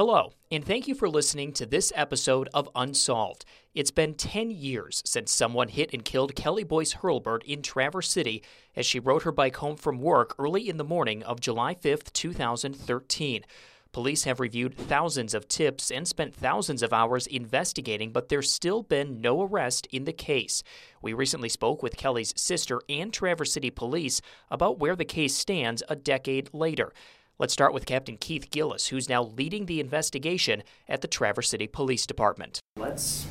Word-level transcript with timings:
Hello, 0.00 0.32
and 0.50 0.64
thank 0.64 0.88
you 0.88 0.94
for 0.94 1.10
listening 1.10 1.52
to 1.52 1.66
this 1.66 1.92
episode 1.94 2.48
of 2.54 2.70
Unsolved. 2.74 3.44
It's 3.74 3.90
been 3.90 4.14
10 4.14 4.50
years 4.50 5.02
since 5.04 5.30
someone 5.30 5.68
hit 5.68 5.92
and 5.92 6.02
killed 6.02 6.34
Kelly 6.34 6.64
Boyce 6.64 6.94
Hurlbert 6.94 7.44
in 7.44 7.60
Traverse 7.60 8.08
City 8.08 8.42
as 8.74 8.86
she 8.86 8.98
rode 8.98 9.24
her 9.24 9.30
bike 9.30 9.56
home 9.56 9.76
from 9.76 10.00
work 10.00 10.34
early 10.38 10.70
in 10.70 10.78
the 10.78 10.84
morning 10.84 11.22
of 11.24 11.38
July 11.38 11.74
5, 11.74 12.14
2013. 12.14 13.44
Police 13.92 14.24
have 14.24 14.40
reviewed 14.40 14.74
thousands 14.74 15.34
of 15.34 15.48
tips 15.48 15.90
and 15.90 16.08
spent 16.08 16.34
thousands 16.34 16.82
of 16.82 16.94
hours 16.94 17.26
investigating, 17.26 18.10
but 18.10 18.30
there's 18.30 18.50
still 18.50 18.82
been 18.82 19.20
no 19.20 19.42
arrest 19.42 19.86
in 19.90 20.04
the 20.04 20.14
case. 20.14 20.62
We 21.02 21.12
recently 21.12 21.50
spoke 21.50 21.82
with 21.82 21.98
Kelly's 21.98 22.32
sister 22.40 22.80
and 22.88 23.12
Traverse 23.12 23.52
City 23.52 23.68
Police 23.68 24.22
about 24.50 24.78
where 24.78 24.96
the 24.96 25.04
case 25.04 25.34
stands 25.34 25.82
a 25.90 25.96
decade 25.96 26.48
later. 26.54 26.94
Let's 27.40 27.54
start 27.54 27.72
with 27.72 27.86
Captain 27.86 28.18
Keith 28.18 28.50
Gillis, 28.50 28.88
who's 28.88 29.08
now 29.08 29.22
leading 29.22 29.64
the 29.64 29.80
investigation 29.80 30.62
at 30.86 31.00
the 31.00 31.08
Traverse 31.08 31.48
City 31.48 31.66
Police 31.66 32.04
Department. 32.04 32.60
Let's 32.76 33.26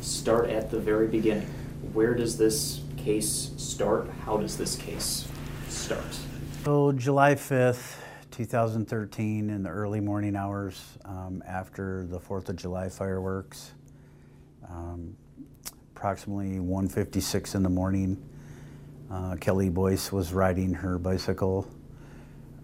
start 0.00 0.48
at 0.48 0.70
the 0.70 0.78
very 0.78 1.06
beginning. 1.06 1.48
Where 1.92 2.14
does 2.14 2.38
this 2.38 2.80
case 2.96 3.50
start? 3.58 4.08
How 4.24 4.38
does 4.38 4.56
this 4.56 4.74
case 4.76 5.28
start? 5.68 6.16
So, 6.64 6.92
July 6.92 7.34
5th, 7.34 7.96
2013, 8.30 9.50
in 9.50 9.62
the 9.62 9.68
early 9.68 10.00
morning 10.00 10.34
hours 10.34 10.82
um, 11.04 11.42
after 11.46 12.06
the 12.06 12.18
4th 12.18 12.48
of 12.48 12.56
July 12.56 12.88
fireworks, 12.88 13.72
um, 14.66 15.14
approximately 15.94 16.56
1.56 16.56 17.54
in 17.54 17.62
the 17.62 17.68
morning, 17.68 18.16
uh, 19.10 19.36
Kelly 19.38 19.68
Boyce 19.68 20.10
was 20.10 20.32
riding 20.32 20.72
her 20.72 20.96
bicycle 20.96 21.68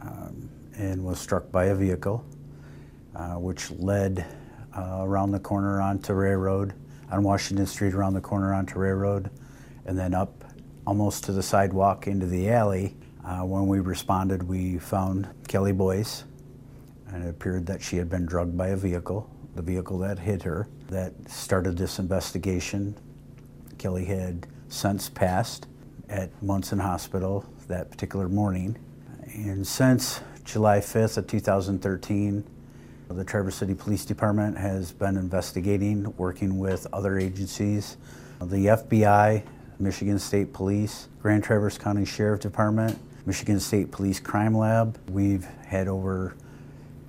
um, 0.00 0.48
and 0.78 1.04
was 1.04 1.18
struck 1.18 1.50
by 1.50 1.66
a 1.66 1.74
vehicle, 1.74 2.24
uh, 3.14 3.34
which 3.34 3.70
led 3.72 4.24
uh, 4.76 5.00
around 5.02 5.32
the 5.32 5.40
corner 5.40 5.80
onto 5.80 6.14
Railroad, 6.14 6.72
on 7.10 7.22
Washington 7.22 7.66
Street 7.66 7.94
around 7.94 8.14
the 8.14 8.20
corner 8.20 8.54
onto 8.54 8.78
Railroad, 8.78 9.30
and 9.86 9.98
then 9.98 10.14
up 10.14 10.44
almost 10.86 11.24
to 11.24 11.32
the 11.32 11.42
sidewalk 11.42 12.06
into 12.06 12.26
the 12.26 12.50
alley. 12.50 12.96
Uh, 13.24 13.40
when 13.40 13.66
we 13.66 13.80
responded, 13.80 14.42
we 14.42 14.78
found 14.78 15.28
Kelly 15.48 15.72
Boyce, 15.72 16.24
and 17.08 17.24
it 17.24 17.28
appeared 17.28 17.66
that 17.66 17.82
she 17.82 17.96
had 17.96 18.08
been 18.08 18.24
drugged 18.24 18.56
by 18.56 18.68
a 18.68 18.76
vehicle, 18.76 19.28
the 19.54 19.62
vehicle 19.62 19.98
that 19.98 20.18
hit 20.18 20.42
her, 20.42 20.68
that 20.88 21.12
started 21.28 21.76
this 21.76 21.98
investigation. 21.98 22.96
Kelly 23.78 24.04
had 24.04 24.46
since 24.68 25.08
passed 25.08 25.66
at 26.08 26.30
Munson 26.42 26.78
Hospital 26.78 27.44
that 27.68 27.90
particular 27.90 28.28
morning. 28.28 28.78
And 29.34 29.66
since 29.66 30.20
July 30.48 30.78
5th 30.78 31.18
of 31.18 31.26
2013, 31.26 32.42
the 33.10 33.22
Traverse 33.24 33.56
City 33.56 33.74
Police 33.74 34.06
Department 34.06 34.56
has 34.56 34.92
been 34.92 35.18
investigating, 35.18 36.16
working 36.16 36.58
with 36.58 36.86
other 36.90 37.18
agencies. 37.18 37.98
The 38.40 38.66
FBI, 38.68 39.42
Michigan 39.78 40.18
State 40.18 40.54
Police, 40.54 41.08
Grand 41.20 41.44
Traverse 41.44 41.76
County 41.76 42.06
Sheriff 42.06 42.40
Department, 42.40 42.98
Michigan 43.26 43.60
State 43.60 43.90
Police 43.90 44.20
Crime 44.20 44.56
Lab. 44.56 44.98
We've 45.10 45.46
had 45.66 45.86
over 45.86 46.34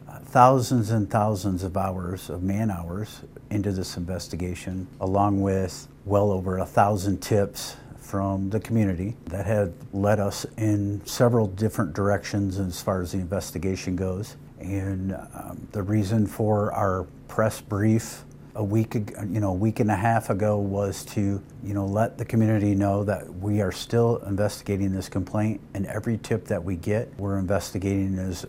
uh, 0.09 0.19
thousands 0.19 0.91
and 0.91 1.09
thousands 1.09 1.63
of 1.63 1.77
hours 1.77 2.29
of 2.29 2.43
man 2.43 2.69
hours 2.69 3.21
into 3.49 3.71
this 3.71 3.95
investigation, 3.95 4.85
along 4.99 5.41
with 5.41 5.87
well 6.03 6.29
over 6.31 6.57
a 6.57 6.65
thousand 6.65 7.19
tips 7.21 7.77
from 8.09 8.49
the 8.49 8.59
community 8.59 9.15
that 9.25 9.45
had 9.45 9.71
led 9.93 10.19
us 10.19 10.43
in 10.57 10.99
several 11.05 11.45
different 11.45 11.93
directions 11.93 12.57
as 12.57 12.81
far 12.81 13.03
as 13.03 13.11
the 13.11 13.19
investigation 13.19 13.95
goes. 13.95 14.35
And 14.59 15.13
um, 15.13 15.67
the 15.73 15.83
reason 15.83 16.25
for 16.25 16.73
our 16.73 17.05
press 17.27 17.61
brief 17.61 18.23
a 18.55 18.63
week, 18.63 18.95
you 18.95 19.39
know, 19.39 19.51
a 19.51 19.53
week 19.53 19.79
and 19.79 19.91
a 19.91 19.95
half 19.95 20.31
ago 20.31 20.57
was 20.57 21.05
to, 21.05 21.39
you 21.63 21.73
know, 21.75 21.85
let 21.85 22.17
the 22.17 22.25
community 22.25 22.73
know 22.73 23.03
that 23.03 23.31
we 23.35 23.61
are 23.61 23.71
still 23.71 24.17
investigating 24.25 24.91
this 24.91 25.07
complaint, 25.07 25.61
and 25.75 25.85
every 25.85 26.17
tip 26.17 26.45
that 26.45 26.61
we 26.61 26.75
get, 26.75 27.13
we're 27.19 27.37
investigating 27.37 28.17
as 28.17 28.45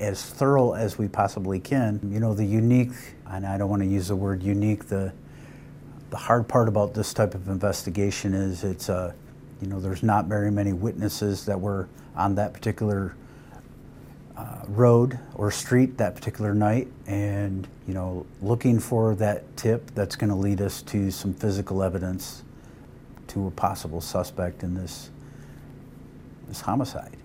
as 0.00 0.22
thorough 0.24 0.72
as 0.72 0.98
we 0.98 1.06
possibly 1.06 1.60
can. 1.60 2.00
You 2.12 2.18
know, 2.18 2.34
the 2.34 2.44
unique, 2.44 2.90
and 3.30 3.46
I 3.46 3.56
don't 3.56 3.70
want 3.70 3.82
to 3.82 3.88
use 3.88 4.08
the 4.08 4.16
word 4.16 4.42
unique, 4.42 4.88
the 4.88 5.12
the 6.10 6.16
hard 6.16 6.48
part 6.48 6.68
about 6.68 6.94
this 6.94 7.12
type 7.12 7.34
of 7.34 7.48
investigation 7.48 8.34
is 8.34 8.64
it's, 8.64 8.88
uh, 8.88 9.12
you 9.60 9.68
know, 9.68 9.80
there's 9.80 10.02
not 10.02 10.26
very 10.26 10.50
many 10.50 10.72
witnesses 10.72 11.44
that 11.46 11.60
were 11.60 11.88
on 12.14 12.34
that 12.36 12.52
particular 12.52 13.14
uh, 14.36 14.60
road 14.68 15.18
or 15.34 15.50
street 15.50 15.96
that 15.96 16.14
particular 16.14 16.54
night, 16.54 16.88
and 17.06 17.66
you 17.88 17.94
know, 17.94 18.26
looking 18.42 18.78
for 18.78 19.14
that 19.14 19.56
tip 19.56 19.90
that's 19.94 20.14
going 20.14 20.30
to 20.30 20.36
lead 20.36 20.60
us 20.60 20.82
to 20.82 21.10
some 21.10 21.32
physical 21.32 21.82
evidence 21.82 22.42
to 23.28 23.46
a 23.46 23.50
possible 23.50 24.00
suspect 24.00 24.62
in 24.62 24.74
this 24.74 25.10
this 26.48 26.60
homicide. 26.60 27.16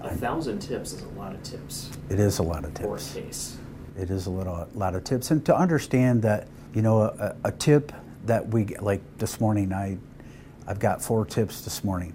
A 0.00 0.14
thousand 0.14 0.60
tips 0.60 0.92
is 0.94 1.02
a 1.02 1.08
lot 1.10 1.34
of 1.34 1.42
tips. 1.42 1.90
It 2.08 2.18
is 2.18 2.38
a 2.38 2.42
lot 2.42 2.64
of 2.64 2.72
tips. 2.72 3.12
For 3.12 3.18
a 3.18 3.22
case. 3.22 3.58
It 3.98 4.10
is 4.10 4.26
a 4.26 4.30
little, 4.30 4.66
lot 4.74 4.94
of 4.94 5.04
tips, 5.04 5.30
and 5.30 5.44
to 5.44 5.54
understand 5.54 6.22
that 6.22 6.48
you 6.74 6.82
know, 6.82 7.02
a, 7.02 7.36
a 7.44 7.52
tip 7.52 7.92
that 8.26 8.48
we 8.48 8.66
like 8.76 9.00
this 9.18 9.40
morning, 9.40 9.72
I, 9.72 9.98
I've 10.66 10.78
got 10.78 11.02
four 11.02 11.24
tips 11.24 11.62
this 11.62 11.82
morning 11.82 12.12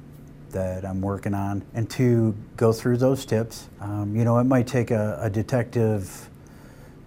that 0.52 0.86
I'm 0.86 1.02
working 1.02 1.34
on, 1.34 1.64
and 1.74 1.90
to 1.92 2.36
go 2.56 2.72
through 2.72 2.98
those 2.98 3.26
tips, 3.26 3.68
um, 3.82 4.16
you 4.16 4.24
know, 4.24 4.38
it 4.40 4.46
might 4.46 4.68
take 4.68 4.92
a, 4.92 5.20
a, 5.22 5.30
detective. 5.30 6.30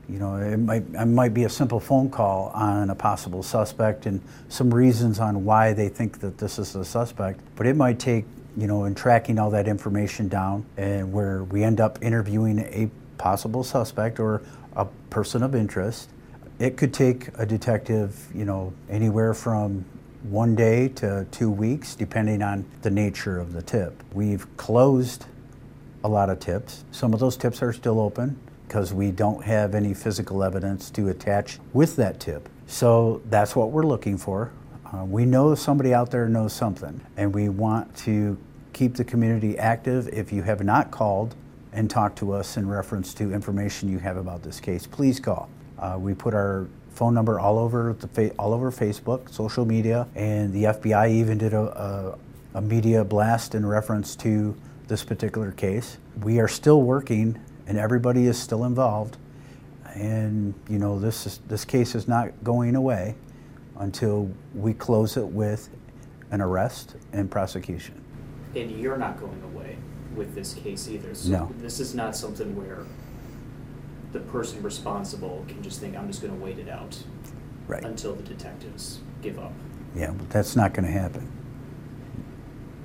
You 0.08 0.18
know, 0.18 0.36
it 0.36 0.56
might 0.58 0.84
it 0.94 1.06
might 1.06 1.34
be 1.34 1.44
a 1.44 1.48
simple 1.48 1.80
phone 1.80 2.10
call 2.10 2.50
on 2.54 2.90
a 2.90 2.94
possible 2.94 3.42
suspect 3.42 4.06
and 4.06 4.22
some 4.48 4.72
reasons 4.72 5.20
on 5.20 5.44
why 5.44 5.74
they 5.74 5.88
think 5.88 6.20
that 6.20 6.38
this 6.38 6.58
is 6.58 6.74
a 6.74 6.84
suspect, 6.84 7.40
but 7.56 7.66
it 7.66 7.76
might 7.76 7.98
take 7.98 8.24
you 8.58 8.66
know, 8.66 8.84
in 8.84 8.94
tracking 8.94 9.38
all 9.38 9.50
that 9.50 9.68
information 9.68 10.26
down, 10.26 10.66
and 10.76 11.12
where 11.12 11.44
we 11.44 11.62
end 11.62 11.80
up 11.80 11.98
interviewing 12.02 12.58
a 12.58 12.90
possible 13.16 13.62
suspect 13.62 14.18
or 14.18 14.42
a 14.74 14.84
person 15.10 15.44
of 15.44 15.54
interest, 15.54 16.10
it 16.58 16.76
could 16.76 16.92
take 16.92 17.28
a 17.38 17.46
detective, 17.46 18.28
you 18.34 18.44
know, 18.44 18.72
anywhere 18.90 19.34
from 19.34 19.84
one 20.22 20.56
day 20.56 20.88
to 20.88 21.26
two 21.30 21.50
weeks, 21.50 21.94
depending 21.94 22.42
on 22.42 22.64
the 22.82 22.90
nature 22.90 23.38
of 23.38 23.52
the 23.52 23.62
tip. 23.62 24.02
We've 24.12 24.56
closed 24.56 25.26
a 26.02 26.08
lot 26.08 26.30
of 26.30 26.40
tips. 26.40 26.84
Some 26.90 27.14
of 27.14 27.20
those 27.20 27.36
tips 27.36 27.62
are 27.62 27.72
still 27.72 28.00
open 28.00 28.38
because 28.66 28.92
we 28.92 29.10
don't 29.10 29.44
have 29.44 29.74
any 29.74 29.94
physical 29.94 30.42
evidence 30.42 30.90
to 30.90 31.08
attach 31.08 31.58
with 31.72 31.96
that 31.96 32.20
tip. 32.20 32.48
So 32.66 33.22
that's 33.26 33.56
what 33.56 33.70
we're 33.70 33.86
looking 33.86 34.18
for. 34.18 34.52
Uh, 34.92 35.04
we 35.04 35.24
know 35.24 35.54
somebody 35.54 35.94
out 35.94 36.10
there 36.10 36.28
knows 36.28 36.52
something, 36.52 37.00
and 37.16 37.34
we 37.34 37.48
want 37.48 37.94
to 37.98 38.36
keep 38.72 38.94
the 38.94 39.04
community 39.04 39.56
active. 39.58 40.08
If 40.08 40.32
you 40.32 40.42
have 40.42 40.62
not 40.62 40.90
called 40.90 41.34
and 41.72 41.88
talked 41.88 42.18
to 42.18 42.32
us 42.32 42.56
in 42.56 42.68
reference 42.68 43.14
to 43.14 43.32
information 43.32 43.88
you 43.88 43.98
have 43.98 44.16
about 44.16 44.42
this 44.42 44.60
case, 44.60 44.86
please 44.86 45.20
call. 45.20 45.48
Uh, 45.78 45.96
we 45.98 46.14
put 46.14 46.34
our 46.34 46.66
phone 46.90 47.14
number 47.14 47.38
all 47.38 47.58
over 47.58 47.94
the 47.98 48.08
fa- 48.08 48.34
all 48.38 48.52
over 48.52 48.72
Facebook, 48.72 49.32
social 49.32 49.64
media, 49.64 50.06
and 50.14 50.52
the 50.52 50.64
FBI 50.64 51.10
even 51.10 51.38
did 51.38 51.52
a, 51.52 52.18
a, 52.54 52.58
a 52.58 52.60
media 52.60 53.04
blast 53.04 53.54
in 53.54 53.64
reference 53.64 54.16
to 54.16 54.56
this 54.88 55.04
particular 55.04 55.52
case. 55.52 55.98
We 56.22 56.40
are 56.40 56.48
still 56.48 56.82
working, 56.82 57.40
and 57.66 57.78
everybody 57.78 58.26
is 58.26 58.38
still 58.38 58.64
involved. 58.64 59.16
And 59.94 60.54
you 60.68 60.78
know 60.78 60.98
this 60.98 61.26
is, 61.26 61.38
this 61.48 61.64
case 61.64 61.94
is 61.94 62.08
not 62.08 62.32
going 62.42 62.74
away 62.74 63.14
until 63.76 64.30
we 64.54 64.74
close 64.74 65.16
it 65.16 65.26
with 65.26 65.68
an 66.30 66.40
arrest 66.40 66.96
and 67.12 67.30
prosecution. 67.30 68.02
And 68.56 68.70
you're 68.72 68.96
not 68.98 69.20
going 69.20 69.40
away 69.54 69.76
with 70.16 70.34
this 70.34 70.54
case 70.54 70.88
either. 70.88 71.14
So 71.14 71.30
no. 71.30 71.52
this 71.58 71.78
is 71.78 71.94
not 71.94 72.16
something 72.16 72.56
where 72.56 72.84
the 74.12 74.20
person 74.20 74.62
responsible 74.62 75.44
can 75.48 75.62
just 75.62 75.80
think, 75.80 75.96
I'm 75.96 76.06
just 76.06 76.22
going 76.22 76.32
to 76.34 76.42
wait 76.42 76.58
it 76.58 76.68
out 76.68 77.02
right. 77.66 77.84
until 77.84 78.14
the 78.14 78.22
detectives 78.22 79.00
give 79.22 79.38
up. 79.38 79.52
Yeah, 79.94 80.12
but 80.12 80.30
that's 80.30 80.56
not 80.56 80.74
going 80.74 80.86
to 80.86 80.92
happen. 80.92 81.30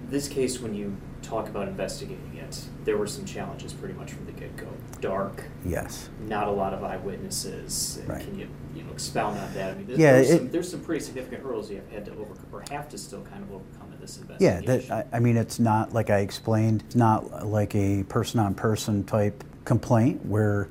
This 0.09 0.27
case, 0.27 0.59
when 0.59 0.73
you 0.73 0.95
talk 1.21 1.47
about 1.47 1.67
investigating 1.67 2.35
it, 2.35 2.65
there 2.83 2.97
were 2.97 3.07
some 3.07 3.25
challenges 3.25 3.73
pretty 3.73 3.93
much 3.93 4.11
from 4.11 4.25
the 4.25 4.31
get 4.33 4.55
go. 4.57 4.67
Dark. 4.99 5.45
Yes. 5.65 6.09
Not 6.27 6.47
a 6.47 6.51
lot 6.51 6.73
of 6.73 6.83
eyewitnesses. 6.83 8.01
Right. 8.05 8.21
Can 8.21 8.37
you, 8.37 8.47
you 8.75 8.83
know, 8.83 8.91
expound 8.91 9.39
on 9.39 9.53
that? 9.53 9.71
I 9.71 9.75
mean, 9.75 9.87
yeah, 9.89 10.13
there's, 10.13 10.29
it, 10.29 10.37
some, 10.37 10.51
there's 10.51 10.69
some 10.69 10.81
pretty 10.81 11.03
significant 11.03 11.41
hurdles 11.41 11.71
you 11.71 11.77
have 11.77 11.89
had 11.89 12.05
to 12.05 12.11
overcome, 12.11 12.45
or 12.51 12.63
have 12.69 12.89
to 12.89 12.97
still 12.97 13.21
kind 13.21 13.41
of 13.41 13.51
overcome 13.53 13.91
in 13.93 13.99
this 13.99 14.17
investigation. 14.17 14.63
Yeah, 14.63 14.77
that, 14.77 15.07
I, 15.13 15.17
I 15.17 15.19
mean, 15.19 15.37
it's 15.37 15.59
not 15.59 15.93
like 15.93 16.09
I 16.09 16.19
explained. 16.19 16.83
It's 16.85 16.95
not 16.95 17.47
like 17.47 17.73
a 17.73 18.03
person-on-person 18.03 19.05
type 19.05 19.43
complaint 19.65 20.25
where 20.25 20.69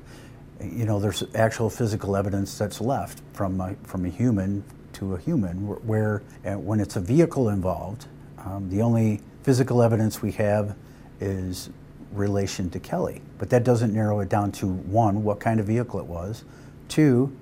you 0.61 0.85
know, 0.85 0.99
there's 0.99 1.23
actual 1.35 1.69
physical 1.69 2.15
evidence 2.15 2.57
that's 2.57 2.79
left 2.79 3.21
from 3.33 3.59
a, 3.59 3.75
from 3.83 4.05
a 4.05 4.09
human 4.09 4.63
to 4.93 5.15
a 5.15 5.17
human, 5.17 5.67
where, 5.87 6.21
uh, 6.45 6.53
when 6.53 6.79
it's 6.79 6.95
a 6.95 7.01
vehicle 7.01 7.49
involved, 7.49 8.05
um, 8.45 8.69
the 8.69 8.81
only 8.81 9.21
physical 9.41 9.81
evidence 9.81 10.21
we 10.21 10.31
have 10.31 10.75
is 11.19 11.69
relation 12.11 12.69
to 12.69 12.79
Kelly. 12.79 13.21
But 13.37 13.49
that 13.49 13.63
doesn't 13.63 13.93
narrow 13.93 14.19
it 14.19 14.29
down 14.29 14.51
to 14.53 14.67
one, 14.67 15.23
what 15.23 15.39
kind 15.39 15.59
of 15.59 15.65
vehicle 15.65 15.99
it 15.99 16.05
was, 16.05 16.43
two, 16.87 17.35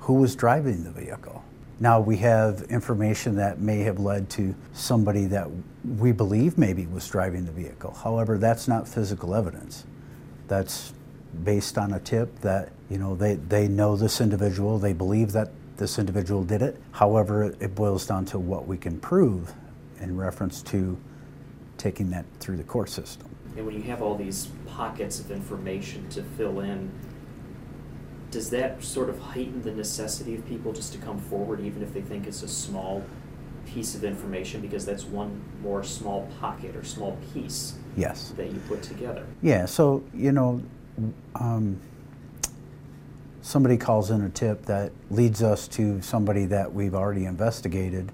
who 0.00 0.14
was 0.14 0.34
driving 0.34 0.84
the 0.84 0.90
vehicle. 0.90 1.44
Now 1.78 2.00
we 2.00 2.16
have 2.18 2.62
information 2.62 3.36
that 3.36 3.60
may 3.60 3.80
have 3.80 4.00
led 4.00 4.30
to 4.30 4.54
somebody 4.72 5.26
that 5.26 5.48
we 5.98 6.10
believe 6.10 6.56
maybe 6.58 6.86
was 6.86 7.06
driving 7.06 7.44
the 7.44 7.52
vehicle. 7.52 7.92
However, 7.92 8.38
that's 8.38 8.66
not 8.66 8.88
physical 8.88 9.34
evidence. 9.34 9.84
That's 10.48 10.92
based 11.44 11.78
on 11.78 11.92
a 11.92 12.00
tip 12.00 12.40
that, 12.40 12.70
you 12.90 12.98
know, 12.98 13.14
they, 13.14 13.34
they 13.34 13.68
know 13.68 13.96
this 13.96 14.20
individual, 14.20 14.78
they 14.78 14.92
believe 14.92 15.32
that 15.32 15.50
this 15.76 15.98
individual 15.98 16.42
did 16.44 16.62
it. 16.62 16.80
However, 16.92 17.54
it 17.60 17.74
boils 17.74 18.06
down 18.06 18.24
to 18.26 18.38
what 18.38 18.66
we 18.66 18.76
can 18.76 18.98
prove 18.98 19.52
in 20.00 20.16
reference 20.16 20.62
to 20.62 20.98
taking 21.78 22.10
that 22.10 22.24
through 22.40 22.56
the 22.56 22.64
court 22.64 22.88
system. 22.88 23.28
And 23.56 23.66
when 23.66 23.74
you 23.74 23.82
have 23.82 24.02
all 24.02 24.14
these 24.14 24.48
pockets 24.66 25.20
of 25.20 25.30
information 25.30 26.08
to 26.10 26.22
fill 26.22 26.60
in, 26.60 26.90
does 28.30 28.50
that 28.50 28.82
sort 28.82 29.08
of 29.08 29.18
heighten 29.18 29.62
the 29.62 29.72
necessity 29.72 30.34
of 30.34 30.46
people 30.46 30.72
just 30.72 30.92
to 30.92 30.98
come 30.98 31.18
forward, 31.18 31.60
even 31.60 31.82
if 31.82 31.92
they 31.94 32.02
think 32.02 32.26
it's 32.26 32.42
a 32.42 32.48
small 32.48 33.04
piece 33.66 33.94
of 33.94 34.04
information, 34.04 34.60
because 34.60 34.84
that's 34.84 35.04
one 35.04 35.42
more 35.62 35.82
small 35.82 36.28
pocket 36.40 36.76
or 36.76 36.84
small 36.84 37.18
piece 37.32 37.74
Yes. 37.96 38.32
that 38.36 38.52
you 38.52 38.60
put 38.68 38.82
together? 38.82 39.26
Yeah, 39.42 39.64
so, 39.66 40.04
you 40.14 40.32
know, 40.32 40.62
um, 41.34 41.80
somebody 43.42 43.76
calls 43.76 44.10
in 44.10 44.22
a 44.22 44.28
tip 44.28 44.66
that 44.66 44.92
leads 45.10 45.42
us 45.42 45.68
to 45.68 46.02
somebody 46.02 46.46
that 46.46 46.72
we've 46.72 46.94
already 46.94 47.24
investigated. 47.24 48.10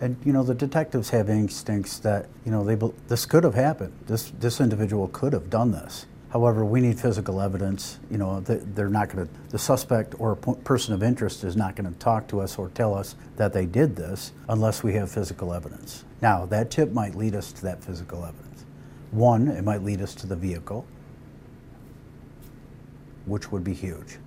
And, 0.00 0.16
you 0.24 0.32
know, 0.32 0.42
the 0.42 0.54
detectives 0.54 1.10
have 1.10 1.28
instincts 1.28 1.98
that, 2.00 2.28
you 2.44 2.50
know, 2.50 2.64
they, 2.64 2.76
this 3.06 3.26
could 3.26 3.44
have 3.44 3.54
happened. 3.54 3.92
This, 4.06 4.32
this 4.40 4.60
individual 4.60 5.08
could 5.08 5.32
have 5.32 5.48
done 5.50 5.70
this. 5.72 6.06
However, 6.32 6.64
we 6.64 6.80
need 6.80 6.98
physical 6.98 7.42
evidence. 7.42 8.00
You 8.10 8.16
know, 8.16 8.40
they're 8.40 8.88
not 8.88 9.10
going 9.10 9.26
to, 9.26 9.32
the 9.50 9.58
suspect 9.58 10.14
or 10.18 10.32
a 10.32 10.36
person 10.36 10.94
of 10.94 11.02
interest 11.02 11.44
is 11.44 11.56
not 11.56 11.76
going 11.76 11.92
to 11.92 11.98
talk 11.98 12.26
to 12.28 12.40
us 12.40 12.56
or 12.56 12.70
tell 12.70 12.94
us 12.94 13.14
that 13.36 13.52
they 13.52 13.66
did 13.66 13.94
this 13.94 14.32
unless 14.48 14.82
we 14.82 14.94
have 14.94 15.10
physical 15.10 15.52
evidence. 15.52 16.04
Now, 16.22 16.46
that 16.46 16.70
tip 16.70 16.90
might 16.92 17.14
lead 17.14 17.34
us 17.34 17.52
to 17.52 17.62
that 17.62 17.84
physical 17.84 18.24
evidence. 18.24 18.64
One, 19.10 19.46
it 19.48 19.62
might 19.62 19.82
lead 19.82 20.00
us 20.00 20.14
to 20.16 20.26
the 20.26 20.36
vehicle, 20.36 20.86
which 23.26 23.52
would 23.52 23.64
be 23.64 23.74
huge. 23.74 24.18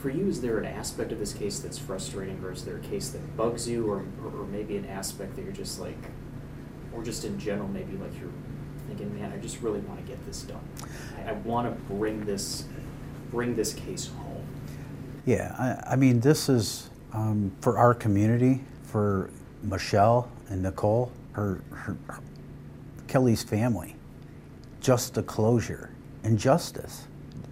For 0.00 0.10
you, 0.10 0.28
is 0.28 0.40
there 0.40 0.58
an 0.58 0.64
aspect 0.64 1.10
of 1.10 1.18
this 1.18 1.32
case 1.32 1.58
that's 1.58 1.78
frustrating, 1.78 2.42
or 2.44 2.52
is 2.52 2.64
there 2.64 2.76
a 2.76 2.80
case 2.80 3.10
that 3.10 3.36
bugs 3.36 3.68
you, 3.68 3.90
or, 3.90 4.04
or, 4.22 4.42
or 4.42 4.46
maybe 4.46 4.76
an 4.76 4.84
aspect 4.84 5.34
that 5.36 5.42
you're 5.42 5.52
just 5.52 5.80
like, 5.80 5.98
or 6.94 7.02
just 7.02 7.24
in 7.24 7.38
general, 7.38 7.68
maybe 7.68 7.96
like 7.96 8.12
you're 8.20 8.30
thinking, 8.86 9.12
man, 9.18 9.32
I 9.32 9.38
just 9.38 9.60
really 9.60 9.80
want 9.80 10.00
to 10.00 10.06
get 10.06 10.24
this 10.24 10.42
done. 10.42 10.60
I, 11.18 11.30
I 11.30 11.32
want 11.32 11.66
to 11.66 11.94
bring 11.94 12.24
this, 12.24 12.64
bring 13.30 13.56
this 13.56 13.74
case 13.74 14.06
home. 14.06 14.46
Yeah, 15.26 15.54
I, 15.58 15.92
I 15.92 15.96
mean, 15.96 16.20
this 16.20 16.48
is 16.48 16.90
um, 17.12 17.50
for 17.60 17.76
our 17.76 17.92
community, 17.92 18.60
for 18.84 19.30
Michelle 19.62 20.30
and 20.48 20.62
Nicole, 20.62 21.10
her, 21.32 21.60
her, 21.70 21.96
her, 22.06 22.20
Kelly's 23.08 23.42
family, 23.42 23.96
just 24.80 25.14
the 25.14 25.22
closure 25.22 25.90
and 26.24 26.38
justice. 26.38 27.06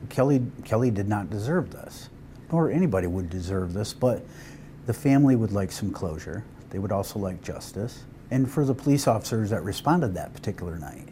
Kelly, 0.08 0.42
Kelly 0.64 0.90
did 0.90 1.08
not 1.08 1.30
deserve 1.30 1.70
this, 1.70 2.08
nor 2.50 2.70
anybody 2.70 3.06
would 3.06 3.30
deserve 3.30 3.72
this, 3.72 3.92
but 3.92 4.24
the 4.86 4.94
family 4.94 5.36
would 5.36 5.52
like 5.52 5.72
some 5.72 5.90
closure. 5.90 6.44
They 6.70 6.78
would 6.78 6.92
also 6.92 7.18
like 7.18 7.42
justice. 7.42 8.04
And 8.30 8.50
for 8.50 8.64
the 8.64 8.74
police 8.74 9.06
officers 9.06 9.50
that 9.50 9.62
responded 9.62 10.14
that 10.14 10.32
particular 10.34 10.78
night, 10.78 11.08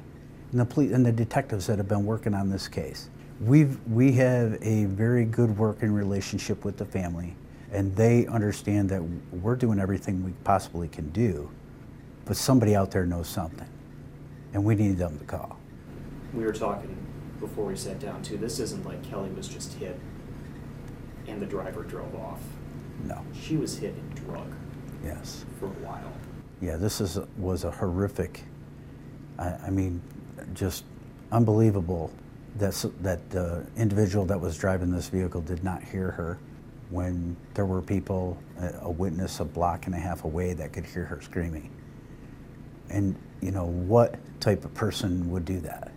and 0.51 0.61
the, 0.61 0.65
police, 0.65 0.93
and 0.93 1.05
the 1.05 1.12
detectives 1.12 1.67
that 1.67 1.79
have 1.79 1.89
been 1.89 2.05
working 2.05 2.35
on 2.35 2.51
this 2.51 2.69
case, 2.69 3.09
We've, 3.41 3.79
we 3.89 4.12
have 4.12 4.59
a 4.62 4.85
very 4.85 5.25
good 5.25 5.59
working 5.59 5.93
relationship 5.93 6.65
with 6.65 6.77
the 6.77 6.85
family, 6.85 7.35
and 7.73 7.95
they 7.97 8.27
understand 8.27 8.89
that 8.91 9.03
we're 9.33 9.56
doing 9.56 9.81
everything 9.81 10.25
we 10.25 10.31
possibly 10.45 10.87
can 10.87 11.11
do, 11.11 11.51
but 12.27 12.37
somebody 12.37 12.77
out 12.77 12.93
there 12.93 13.05
knows 13.05 13.29
something, 13.29 13.69
and 14.53 14.65
we 14.65 14.77
need 14.77 14.99
them 14.99 15.19
to 15.19 15.25
call. 15.25 15.59
We 16.33 16.45
were 16.45 16.53
talking 16.53 16.97
before 17.46 17.67
we 17.67 17.76
sat 17.76 18.00
down 18.00 18.23
too. 18.23 18.37
This 18.38 18.58
isn't 18.58 18.87
like 18.87 19.02
Kelly 19.02 19.31
was 19.31 19.49
just 19.49 19.75
hit 19.75 19.99
and 21.29 21.41
the 21.41 21.46
driver 21.46 21.82
drove 21.82 22.14
off. 22.14 22.41
No. 23.05 23.20
She 23.38 23.56
was 23.56 23.76
hit 23.76 23.94
and 23.94 24.14
drug 24.14 24.52
Yes. 25.05 25.44
for 25.61 25.67
a 25.67 25.70
while. 25.87 26.12
Yeah, 26.61 26.76
this 26.76 27.00
is 27.00 27.19
a, 27.19 27.29
was 27.37 27.64
a 27.64 27.70
horrific, 27.70 28.43
I, 29.38 29.49
I 29.67 29.70
mean, 29.70 30.00
just 30.55 30.85
unbelievable 31.32 32.11
that 32.56 32.73
that 33.00 33.29
the 33.31 33.67
individual 33.76 34.25
that 34.26 34.41
was 34.41 34.56
driving 34.56 34.91
this 34.91 35.08
vehicle 35.08 35.41
did 35.41 35.62
not 35.64 35.82
hear 35.82 36.11
her 36.12 36.38
when 36.91 37.37
there 37.55 37.67
were 37.67 37.82
people, 37.82 38.38
a, 38.61 38.73
a 38.82 38.91
witness 38.91 39.41
a 39.41 39.44
block 39.44 39.87
and 39.87 39.94
a 39.94 39.99
half 39.99 40.25
away 40.25 40.55
that 40.55 40.73
could 40.73 40.87
hear 40.87 41.05
her 41.05 41.20
screaming. 41.20 41.70
And 42.88 43.17
you 43.43 43.50
know 43.50 43.64
what 43.67 44.14
type 44.41 44.64
of 44.64 44.73
person 44.73 45.31
would 45.31 45.44
do 45.44 45.58
that? 45.61 45.91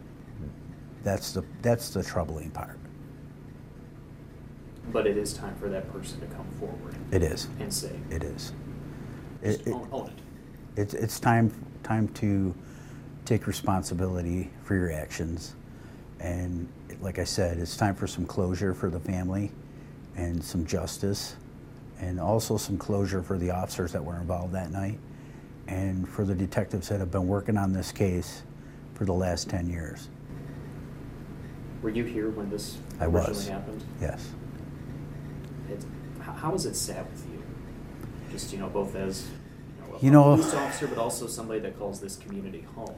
That's 1.04 1.32
the 1.32 1.44
that's 1.62 1.90
the 1.90 2.04
troubling 2.04 2.52
part. 2.52 2.78
But 4.92 5.06
it 5.06 5.18
is 5.18 5.34
time 5.34 5.56
for 5.56 5.68
that 5.70 5.92
person 5.92 6.20
to 6.22 6.28
come 6.28 6.48
forward 6.60 6.96
It 7.12 7.22
is. 7.22 7.48
and 7.60 7.74
say, 7.74 7.92
It 8.10 8.24
is. 8.24 8.54
it- 9.42 9.68
own, 9.68 9.88
own 9.92 10.08
it. 10.08 10.14
It's, 10.80 10.94
it's 10.94 11.20
time, 11.20 11.52
time 11.84 12.08
to 12.10 12.54
take 13.26 13.48
responsibility 13.48 14.50
for 14.64 14.76
your 14.76 14.92
actions. 14.92 15.56
And 16.20 16.70
like 17.02 17.20
I 17.20 17.24
said, 17.26 17.58
it's 17.58 17.76
time 17.76 17.96
for 17.96 18.08
some 18.08 18.26
closure 18.26 18.74
for 18.74 18.90
the 18.90 19.00
family 19.00 19.52
and 20.16 20.42
some 20.44 20.66
justice 20.66 21.36
and 22.00 22.20
also 22.20 22.58
some 22.58 22.78
closure 22.78 23.22
for 23.24 23.38
the 23.38 23.50
officers 23.52 23.92
that 23.92 24.04
were 24.04 24.18
involved 24.18 24.54
that 24.54 24.72
night 24.72 25.00
and 25.68 26.08
for 26.08 26.24
the 26.24 26.36
detectives 26.36 26.88
that 26.90 27.00
have 27.00 27.12
been 27.12 27.28
working 27.28 27.58
on 27.58 27.74
this 27.74 27.92
case 27.92 28.44
for 28.94 29.04
the 29.06 29.14
last 29.14 29.50
10 29.50 29.68
years. 29.68 30.10
Were 31.88 31.94
you 31.94 32.04
here 32.04 32.30
when 32.32 32.50
this 32.50 32.78
I 33.00 33.06
originally 33.06 33.30
was. 33.30 33.48
happened? 33.48 33.82
Yes. 34.02 34.30
It, 35.70 35.86
how, 36.20 36.54
is 36.54 36.66
it 36.66 36.76
sat 36.76 37.10
with 37.10 37.26
you? 37.32 37.42
Just, 38.30 38.52
you 38.52 38.60
know, 38.60 38.68
both 38.68 38.94
as 38.94 39.26
you 40.02 40.12
know, 40.12 40.34
a 40.34 40.36
know- 40.36 40.44
police 40.44 40.54
officer, 40.54 40.88
but 40.88 40.98
also 40.98 41.28
somebody 41.28 41.62
that 41.62 41.80
calls 41.80 42.02
this 42.02 42.18
community 42.18 42.66
home. 42.76 42.94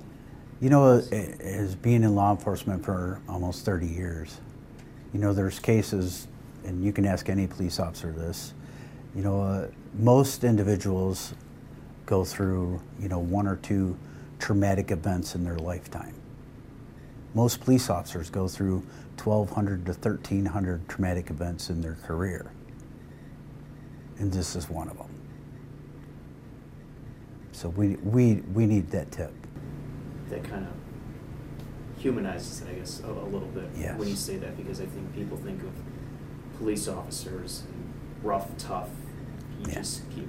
You 0.59 0.71
know, 0.71 1.03
as 1.12 1.75
being 1.75 2.01
in 2.01 2.15
law 2.15 2.31
enforcement 2.31 2.83
for 2.83 3.21
almost 3.30 3.63
30 3.63 3.86
years, 3.86 4.41
you 5.13 5.19
know, 5.19 5.33
there's 5.33 5.59
cases, 5.59 6.25
and 6.65 6.83
you 6.83 6.91
can 6.91 7.05
ask 7.05 7.29
any 7.29 7.46
police 7.46 7.79
officer 7.79 8.12
this, 8.12 8.55
you 9.13 9.22
know, 9.22 9.39
uh, 9.39 9.67
most 10.00 10.43
individuals 10.43 11.36
go 12.08 12.25
through, 12.25 12.81
you 13.00 13.08
know, 13.08 13.19
one 13.19 13.46
or 13.46 13.58
two 13.58 13.96
traumatic 14.39 14.89
events 14.89 15.36
in 15.36 15.43
their 15.43 15.60
lifetime. 15.60 16.19
Most 17.33 17.62
police 17.62 17.89
officers 17.89 18.29
go 18.29 18.48
through 18.48 18.79
1,200 19.24 19.86
to 19.86 19.91
1,300 19.91 20.88
traumatic 20.89 21.29
events 21.29 21.69
in 21.69 21.81
their 21.81 21.95
career. 21.95 22.51
And 24.17 24.31
this 24.31 24.55
is 24.55 24.69
one 24.69 24.89
of 24.89 24.98
them. 24.98 25.07
So 27.51 27.69
we, 27.69 27.95
we, 27.98 28.36
we 28.53 28.65
need 28.65 28.89
that 28.91 29.12
tip. 29.12 29.33
That 30.29 30.43
kind 30.43 30.65
of 30.65 32.01
humanizes 32.01 32.62
it, 32.62 32.69
I 32.69 32.74
guess, 32.74 33.01
a, 33.01 33.07
a 33.09 33.27
little 33.27 33.50
bit 33.50 33.65
Yes. 33.77 34.00
when 34.00 34.07
you 34.07 34.15
say 34.15 34.38
that, 34.38 34.55
because 34.57 34.79
I 34.79 34.86
think 34.86 35.13
people 35.13 35.38
think 35.38 35.62
of 35.63 35.71
police 36.57 36.88
officers 36.88 37.63
and 37.67 37.93
rough, 38.24 38.55
tough. 38.57 38.89
You 39.59 39.67
Yeah. 39.67 39.74
just 39.75 40.09
keep 40.12 40.27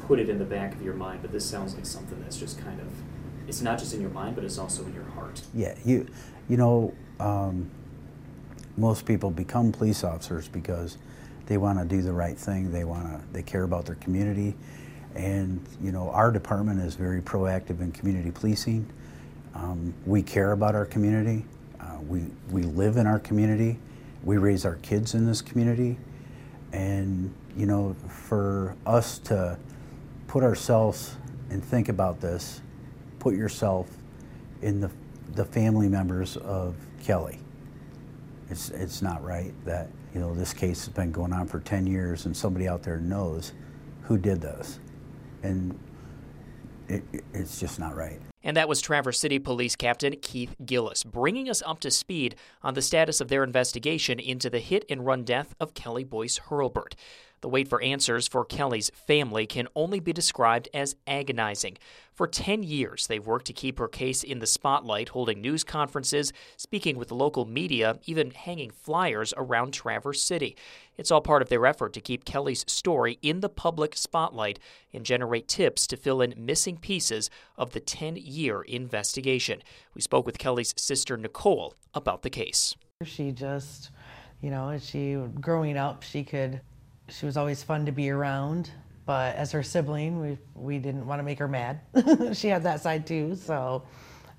put 0.00 0.18
it 0.18 0.30
in 0.30 0.38
the 0.38 0.44
back 0.44 0.72
of 0.74 0.80
your 0.82 0.94
mind, 0.94 1.20
but 1.20 1.32
this 1.32 1.44
sounds 1.44 1.74
like 1.74 1.84
something 1.84 2.18
that's 2.22 2.38
just 2.38 2.58
kind 2.58 2.80
of 2.80 2.86
it's 3.48 3.62
not 3.62 3.78
just 3.78 3.94
in 3.94 4.00
your 4.00 4.10
mind, 4.10 4.34
but 4.34 4.44
it's 4.44 4.58
also 4.58 4.84
in 4.84 4.94
your 4.94 5.04
heart. 5.04 5.40
Yeah, 5.54 5.74
you, 5.84 6.06
you 6.48 6.56
know, 6.56 6.94
um, 7.18 7.70
most 8.76 9.06
people 9.06 9.30
become 9.30 9.72
police 9.72 10.04
officers 10.04 10.46
because 10.48 10.98
they 11.46 11.56
want 11.56 11.78
to 11.78 11.84
do 11.84 12.02
the 12.02 12.12
right 12.12 12.36
thing. 12.36 12.70
They 12.70 12.84
want 12.84 13.04
to, 13.04 13.20
they 13.32 13.42
care 13.42 13.64
about 13.64 13.86
their 13.86 13.96
community, 13.96 14.54
and 15.14 15.64
you 15.82 15.90
know, 15.90 16.10
our 16.10 16.30
department 16.30 16.80
is 16.80 16.94
very 16.94 17.20
proactive 17.22 17.80
in 17.80 17.90
community 17.90 18.30
policing. 18.30 18.86
Um, 19.54 19.94
we 20.06 20.22
care 20.22 20.52
about 20.52 20.74
our 20.74 20.84
community. 20.84 21.44
Uh, 21.80 21.98
we 22.06 22.24
we 22.50 22.62
live 22.62 22.98
in 22.98 23.06
our 23.06 23.18
community. 23.18 23.78
We 24.22 24.36
raise 24.36 24.64
our 24.66 24.76
kids 24.76 25.14
in 25.14 25.26
this 25.26 25.40
community, 25.40 25.96
and 26.72 27.32
you 27.56 27.66
know, 27.66 27.96
for 28.08 28.76
us 28.86 29.18
to 29.20 29.58
put 30.26 30.44
ourselves 30.44 31.16
and 31.50 31.64
think 31.64 31.88
about 31.88 32.20
this, 32.20 32.60
put 33.18 33.34
yourself 33.34 33.88
in 34.62 34.80
the, 34.80 34.90
the 35.34 35.44
family 35.44 35.88
members 35.88 36.36
of 36.38 36.74
Kelly. 37.02 37.38
It's, 38.50 38.70
it's 38.70 39.02
not 39.02 39.22
right 39.22 39.52
that, 39.64 39.88
you 40.14 40.20
know, 40.20 40.34
this 40.34 40.52
case 40.52 40.86
has 40.86 40.94
been 40.94 41.12
going 41.12 41.32
on 41.32 41.46
for 41.46 41.60
10 41.60 41.86
years 41.86 42.26
and 42.26 42.36
somebody 42.36 42.66
out 42.66 42.82
there 42.82 42.98
knows 42.98 43.52
who 44.02 44.16
did 44.16 44.40
this. 44.40 44.80
And 45.42 45.78
it, 46.88 47.04
it's 47.34 47.60
just 47.60 47.78
not 47.78 47.94
right. 47.94 48.20
And 48.42 48.56
that 48.56 48.68
was 48.68 48.80
Traverse 48.80 49.18
City 49.18 49.38
Police 49.38 49.76
Captain 49.76 50.14
Keith 50.22 50.54
Gillis 50.64 51.04
bringing 51.04 51.50
us 51.50 51.62
up 51.66 51.80
to 51.80 51.90
speed 51.90 52.36
on 52.62 52.74
the 52.74 52.82
status 52.82 53.20
of 53.20 53.28
their 53.28 53.44
investigation 53.44 54.18
into 54.18 54.48
the 54.48 54.60
hit 54.60 54.84
and 54.88 55.04
run 55.04 55.24
death 55.24 55.54
of 55.60 55.74
Kelly 55.74 56.04
Boyce 56.04 56.38
Hurlbert. 56.38 56.94
The 57.40 57.48
wait 57.48 57.68
for 57.68 57.80
answers 57.82 58.26
for 58.26 58.44
Kelly's 58.44 58.90
family 58.94 59.46
can 59.46 59.68
only 59.76 60.00
be 60.00 60.12
described 60.12 60.68
as 60.74 60.96
agonizing. 61.06 61.78
For 62.12 62.26
10 62.26 62.64
years, 62.64 63.06
they've 63.06 63.24
worked 63.24 63.46
to 63.46 63.52
keep 63.52 63.78
her 63.78 63.86
case 63.86 64.24
in 64.24 64.40
the 64.40 64.46
spotlight, 64.46 65.10
holding 65.10 65.40
news 65.40 65.62
conferences, 65.62 66.32
speaking 66.56 66.98
with 66.98 67.12
local 67.12 67.44
media, 67.44 68.00
even 68.06 68.32
hanging 68.32 68.70
flyers 68.70 69.32
around 69.36 69.72
Traverse 69.72 70.20
City. 70.20 70.56
It's 70.96 71.12
all 71.12 71.20
part 71.20 71.42
of 71.42 71.48
their 71.48 71.64
effort 71.64 71.92
to 71.92 72.00
keep 72.00 72.24
Kelly's 72.24 72.64
story 72.66 73.20
in 73.22 73.38
the 73.38 73.48
public 73.48 73.96
spotlight 73.96 74.58
and 74.92 75.06
generate 75.06 75.46
tips 75.46 75.86
to 75.86 75.96
fill 75.96 76.20
in 76.20 76.34
missing 76.36 76.76
pieces 76.76 77.30
of 77.56 77.70
the 77.70 77.78
10 77.78 78.16
year 78.16 78.62
investigation. 78.62 79.62
We 79.94 80.00
spoke 80.00 80.26
with 80.26 80.38
Kelly's 80.38 80.74
sister, 80.76 81.16
Nicole, 81.16 81.74
about 81.94 82.22
the 82.22 82.30
case. 82.30 82.74
She 83.04 83.30
just, 83.30 83.92
you 84.42 84.50
know, 84.50 84.76
she 84.76 85.14
growing 85.40 85.76
up, 85.76 86.02
she 86.02 86.24
could 86.24 86.62
she 87.08 87.26
was 87.26 87.36
always 87.36 87.62
fun 87.62 87.86
to 87.86 87.92
be 87.92 88.10
around. 88.10 88.70
But 89.06 89.36
as 89.36 89.52
her 89.52 89.62
sibling, 89.62 90.20
we 90.20 90.38
we 90.54 90.78
didn't 90.78 91.06
want 91.06 91.18
to 91.18 91.22
make 91.22 91.38
her 91.38 91.48
mad. 91.48 91.80
she 92.32 92.48
had 92.48 92.62
that 92.64 92.80
side 92.82 93.06
too, 93.06 93.34
so 93.34 93.82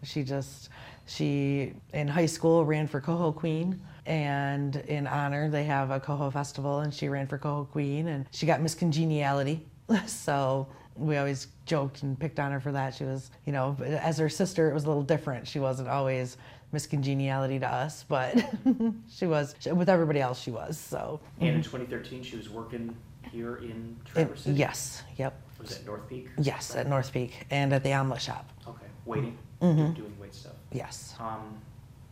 she 0.04 0.24
just 0.24 0.70
she 1.06 1.74
in 1.94 2.08
high 2.08 2.26
school 2.26 2.64
ran 2.66 2.88
for 2.88 3.02
coho 3.02 3.32
queen 3.32 3.82
and 4.06 4.76
in 4.88 5.08
honor 5.08 5.50
they 5.50 5.64
have 5.64 5.90
a 5.90 6.00
coho 6.00 6.30
festival 6.30 6.80
and 6.80 6.94
she 6.94 7.10
ran 7.10 7.28
for 7.28 7.38
coho 7.38 7.66
queen 7.66 8.08
and 8.08 8.28
she 8.32 8.46
got 8.46 8.62
miss 8.62 8.76
congeniality 8.76 9.66
so 10.06 10.68
we 10.96 11.18
always 11.18 11.48
joked 11.66 12.04
and 12.04 12.20
picked 12.20 12.40
on 12.40 12.52
her 12.52 12.60
for 12.60 12.72
that 12.72 12.94
she 12.94 13.04
was 13.04 13.32
you 13.46 13.52
know 13.52 13.76
as 13.84 14.18
her 14.18 14.30
sister 14.30 14.70
it 14.70 14.74
was 14.74 14.86
a 14.86 14.88
little 14.88 15.04
different 15.04 15.48
she 15.48 15.60
wasn't 15.60 15.88
always 15.88 16.38
miss 16.72 16.86
congeniality 16.86 17.60
to 17.60 17.68
us, 17.72 18.06
but 18.08 18.38
she 19.10 19.26
was 19.28 19.56
with 19.74 19.90
everybody 19.90 20.20
else. 20.22 20.40
She 20.40 20.52
was 20.52 20.78
so. 20.78 21.20
And 21.40 21.50
in 21.56 21.64
2013, 21.64 22.24
she 22.24 22.38
was 22.38 22.50
working 22.50 22.96
here 23.32 23.58
in 23.58 23.96
Traverse 24.06 24.42
City. 24.42 24.56
Yes. 24.58 25.04
Yep. 25.18 25.40
Was 25.60 25.78
at 25.78 25.86
North 25.86 26.08
Peak? 26.08 26.30
Yes, 26.38 26.76
at 26.76 26.88
North 26.88 27.12
Peak 27.12 27.46
and 27.52 27.74
at 27.74 27.84
the 27.84 27.92
omelet 27.94 28.22
shop. 28.22 28.50
Okay, 28.68 28.86
waiting, 29.06 29.38
Mhm. 29.62 29.94
doing 29.94 30.16
wait 30.20 30.34
stuff. 30.34 30.54
Yes. 30.72 31.16
Um, 31.20 31.58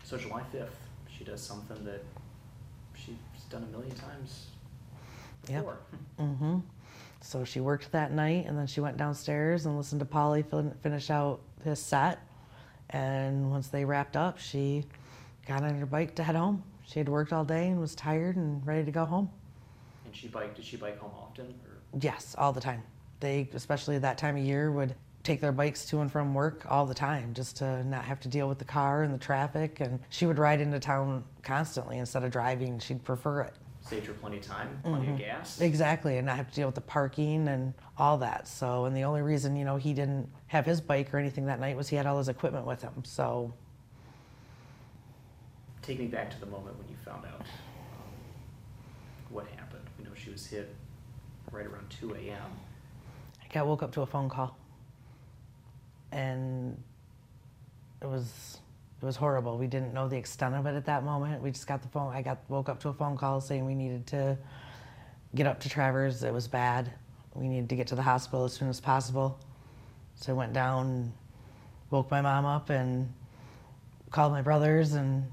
so 0.04 0.18
July 0.18 0.42
5th, 0.54 0.68
she 1.18 1.24
does 1.24 1.42
something 1.42 1.84
that 1.86 2.04
she's 2.96 3.16
done 3.50 3.64
a 3.64 3.72
million 3.72 3.96
times 3.96 4.48
before. 5.46 5.78
Yep. 6.20 6.28
Mm-hmm. 6.28 6.58
So 7.22 7.46
she 7.46 7.62
worked 7.62 7.90
that 7.94 8.12
night, 8.12 8.46
and 8.48 8.58
then 8.58 8.68
she 8.68 8.82
went 8.82 8.98
downstairs 8.98 9.66
and 9.66 9.78
listened 9.78 10.00
to 10.00 10.06
Polly 10.06 10.44
fin- 10.44 10.74
finish 10.82 11.10
out 11.10 11.40
his 11.64 11.80
set. 11.80 12.20
And 12.92 13.52
once 13.52 13.68
they 13.68 13.86
wrapped 13.86 14.16
up, 14.16 14.40
she 14.40 14.86
got 15.48 15.64
on 15.64 15.76
her 15.76 15.86
bike 15.86 16.16
to 16.16 16.24
head 16.24 16.36
home. 16.36 16.64
She 16.86 17.00
had 17.00 17.10
worked 17.10 17.34
all 17.34 17.44
day 17.44 17.68
and 17.68 17.80
was 17.80 17.96
tired 17.96 18.38
and 18.38 18.66
ready 18.66 18.86
to 18.86 18.92
go 18.92 19.06
home. 19.06 19.30
And 20.06 20.16
she 20.16 20.28
biked, 20.28 20.56
did 20.56 20.66
she 20.66 20.78
bike 20.78 20.98
home 21.00 21.12
often? 21.18 21.46
Or? 21.46 22.00
Yes, 22.00 22.36
all 22.38 22.54
the 22.54 22.62
time. 22.62 22.82
They, 23.20 23.50
especially 23.54 23.98
that 24.00 24.18
time 24.18 24.38
of 24.38 24.44
year, 24.44 24.72
would 24.72 24.96
take 25.24 25.42
their 25.42 25.52
bikes 25.52 25.86
to 25.88 26.00
and 26.00 26.10
from 26.10 26.34
work 26.34 26.66
all 26.70 26.86
the 26.86 26.94
time 26.94 27.34
just 27.34 27.58
to 27.58 27.84
not 27.84 28.06
have 28.06 28.20
to 28.22 28.30
deal 28.30 28.48
with 28.48 28.60
the 28.60 28.66
car 28.66 29.04
and 29.04 29.14
the 29.14 29.18
traffic. 29.18 29.82
And 29.82 30.00
she 30.10 30.26
would 30.26 30.40
ride 30.40 30.62
into 30.62 30.80
town 30.80 31.26
constantly 31.44 31.98
instead 31.98 32.24
of 32.24 32.32
driving. 32.32 32.80
She'd 32.80 33.04
prefer 33.04 33.42
it. 33.42 33.54
Saved 33.90 34.06
her 34.08 34.14
plenty 34.14 34.38
of 34.38 34.44
time, 34.44 34.80
plenty 34.84 35.10
of 35.12 35.18
gas. 35.18 35.62
Exactly, 35.62 36.18
and 36.18 36.26
not 36.26 36.36
have 36.36 36.50
to 36.50 36.56
deal 36.56 36.68
with 36.68 36.76
the 36.76 36.82
parking 36.82 37.48
and 37.48 37.74
all 37.98 38.18
that. 38.18 38.48
So, 38.48 38.84
and 38.86 38.96
the 38.96 39.04
only 39.04 39.22
reason, 39.22 39.56
you 39.56 39.64
know, 39.64 39.78
he 39.78 39.94
didn't 39.94 40.30
have 40.48 40.66
his 40.66 40.82
bike 40.82 41.14
or 41.14 41.18
anything 41.18 41.46
that 41.46 41.60
night 41.60 41.78
was 41.78 41.88
he 41.88 41.96
had 41.96 42.06
all 42.06 42.18
his 42.18 42.28
equipment 42.28 42.66
with 42.66 42.82
him. 42.82 43.04
So, 43.06 43.54
Take 45.82 46.00
me 46.00 46.08
back 46.08 46.30
to 46.32 46.40
the 46.42 46.46
moment 46.48 46.78
when 46.78 46.90
you 46.90 46.96
found 47.06 47.26
out 47.26 47.40
um, 47.40 47.48
what 49.30 49.48
happened. 49.56 49.84
We 49.98 50.04
know 50.04 50.12
she 50.16 50.32
was 50.32 50.46
hit 50.46 50.76
right 51.50 51.66
around 51.66 51.90
2 52.02 52.14
a.m. 52.16 52.42
I 53.42 53.54
got 53.54 53.66
woke 53.68 53.84
up 53.84 53.94
to 53.94 54.02
a 54.02 54.06
phone 54.06 54.28
call, 54.28 54.58
and 56.12 56.78
it 58.02 58.08
was 58.08 58.60
it 59.02 59.06
was 59.06 59.16
horrible. 59.16 59.58
We 59.58 59.68
didn't 59.68 59.94
know 59.94 60.08
the 60.08 60.18
extent 60.18 60.56
of 60.56 60.66
it 60.66 60.76
at 60.76 60.86
that 60.86 61.04
moment. 61.04 61.42
We 61.42 61.52
just 61.52 61.68
got 61.68 61.84
the 61.84 61.88
phone. 61.88 62.14
I 62.14 62.24
got 62.24 62.40
woke 62.50 62.68
up 62.68 62.80
to 62.82 62.90
a 62.90 62.94
phone 62.94 63.16
call 63.16 63.40
saying 63.42 63.64
we 63.66 63.76
needed 63.76 64.08
to 64.08 64.38
get 65.36 65.46
up 65.46 65.60
to 65.62 65.70
Traverse. 65.70 66.24
It 66.24 66.34
was 66.34 66.48
bad. 66.48 66.92
We 67.36 67.48
needed 67.48 67.70
to 67.70 67.76
get 67.76 67.88
to 67.88 67.96
the 67.96 68.02
hospital 68.02 68.46
as 68.46 68.54
soon 68.54 68.70
as 68.70 68.80
possible. 68.80 69.40
So 70.16 70.34
I 70.34 70.36
went 70.36 70.54
down, 70.54 71.14
woke 71.92 72.10
my 72.10 72.22
mom 72.22 72.46
up, 72.46 72.72
and 72.72 73.14
called 74.10 74.32
my 74.32 74.42
brothers 74.42 74.94
and 74.94 75.32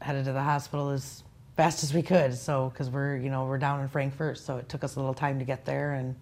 headed 0.00 0.24
to 0.24 0.32
the 0.32 0.42
hospital 0.42 0.90
as 0.90 1.22
fast 1.56 1.84
as 1.84 1.94
we 1.94 2.02
could. 2.02 2.34
So 2.34 2.70
because 2.70 2.90
we're 2.90 3.16
you 3.16 3.30
know 3.30 3.44
we're 3.46 3.58
down 3.58 3.80
in 3.80 3.86
Frankfort, 3.86 4.38
so 4.38 4.56
it 4.56 4.68
took 4.68 4.82
us 4.82 4.96
a 4.96 4.98
little 4.98 5.14
time 5.14 5.38
to 5.38 5.44
get 5.44 5.64
there 5.64 5.94
and 5.94 6.16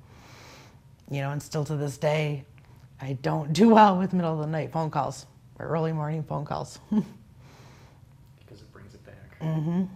you 1.11 1.21
know, 1.23 1.31
and 1.31 1.43
still 1.43 1.65
to 1.65 1.77
this 1.77 1.97
day, 1.97 2.45
I 3.01 3.15
don't 3.15 3.53
do 3.55 3.71
well 3.71 3.99
with 3.99 4.13
middle 4.13 4.35
of 4.35 4.41
the 4.41 4.47
night 4.47 4.73
phone 4.73 4.91
calls 4.91 5.27
early 5.63 5.93
morning 5.93 6.23
phone 6.23 6.45
calls. 6.45 6.79
because 6.91 8.61
it 8.61 8.73
brings 8.73 8.95
it 8.95 9.05
back. 9.05 9.41
mm-hmm. 9.41 9.71
Um, 9.71 9.89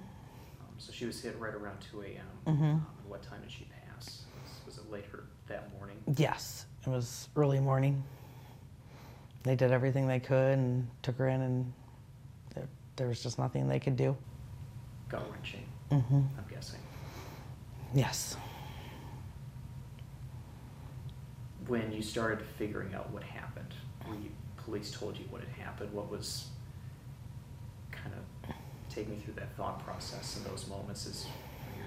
so 0.78 0.92
she 0.92 1.06
was 1.06 1.20
hit 1.20 1.38
right 1.38 1.54
around 1.54 1.78
2 1.90 2.02
a.m. 2.02 2.22
Mm-hmm. 2.46 2.64
Um, 2.64 2.86
and 3.00 3.08
what 3.10 3.22
time 3.22 3.40
did 3.42 3.50
she 3.50 3.64
pass? 3.86 4.22
Was, 4.66 4.76
was 4.76 4.78
it 4.78 4.90
later 4.90 5.24
that 5.48 5.72
morning? 5.78 5.96
Yes, 6.16 6.66
it 6.86 6.88
was 6.90 7.28
early 7.36 7.60
morning. 7.60 8.02
They 9.42 9.54
did 9.54 9.70
everything 9.70 10.06
they 10.08 10.18
could 10.20 10.58
and 10.58 10.88
took 11.02 11.16
her 11.18 11.28
in, 11.28 11.40
and 11.40 11.72
there, 12.54 12.66
there 12.96 13.06
was 13.06 13.22
just 13.22 13.38
nothing 13.38 13.68
they 13.68 13.78
could 13.78 13.96
do. 13.96 14.16
Gut 15.08 15.22
wrenching, 15.30 15.62
Mm-hmm. 15.92 16.16
I'm 16.16 16.44
guessing. 16.50 16.80
Yes. 17.94 18.36
When 21.68 21.92
you 21.92 22.02
started 22.02 22.44
figuring 22.58 22.94
out 22.94 23.10
what 23.12 23.22
happened, 23.22 23.72
when 24.06 24.22
you, 24.22 24.30
police 24.66 24.90
told 24.90 25.16
you 25.16 25.24
what 25.30 25.40
had 25.40 25.64
happened, 25.64 25.92
what 25.92 26.10
was 26.10 26.48
kind 27.92 28.12
of 28.12 28.54
take 28.90 29.08
me 29.08 29.16
through 29.16 29.34
that 29.34 29.56
thought 29.56 29.82
process 29.84 30.36
in 30.36 30.44
those 30.50 30.66
moments 30.68 31.06
as 31.06 31.24
you're 31.76 31.86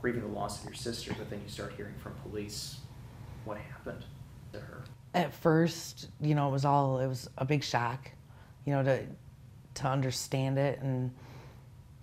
grieving 0.00 0.22
the 0.22 0.38
loss 0.38 0.60
of 0.60 0.64
your 0.64 0.74
sister, 0.74 1.14
but 1.16 1.28
then 1.28 1.40
you 1.44 1.48
start 1.50 1.74
hearing 1.76 1.94
from 1.98 2.14
police 2.28 2.78
what 3.44 3.58
happened 3.58 4.04
to 4.52 4.58
her. 4.58 4.82
At 5.12 5.34
first, 5.34 6.08
you 6.20 6.34
know, 6.34 6.48
it 6.48 6.52
was 6.52 6.64
all 6.64 6.98
it 6.98 7.06
was 7.06 7.28
a 7.36 7.44
big 7.44 7.62
shock, 7.62 8.10
you 8.64 8.72
know, 8.72 8.82
to 8.82 9.04
to 9.74 9.86
understand 9.86 10.58
it. 10.58 10.80
And 10.80 11.10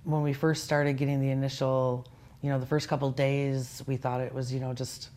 when 0.04 0.22
we 0.22 0.34
first 0.34 0.66
started 0.66 0.98
getting 0.98 1.20
the 1.20 1.32
initial, 1.32 2.06
you 2.42 2.50
know, 2.50 2.60
the 2.60 2.66
first 2.66 2.88
couple 2.88 3.10
days, 3.12 3.84
we 3.88 3.98
thought 3.98 4.22
it 4.22 4.34
was, 4.34 4.54
you 4.54 4.60
know, 4.60 4.74
just 4.74 5.10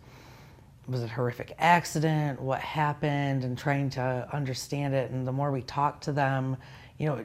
was 0.88 1.02
it 1.02 1.06
a 1.06 1.14
horrific 1.14 1.54
accident? 1.58 2.40
What 2.40 2.60
happened? 2.60 3.44
And 3.44 3.56
trying 3.56 3.90
to 3.90 4.28
understand 4.32 4.94
it. 4.94 5.10
And 5.10 5.26
the 5.26 5.32
more 5.32 5.50
we 5.50 5.62
talked 5.62 6.04
to 6.04 6.12
them, 6.12 6.56
you 6.98 7.06
know, 7.06 7.24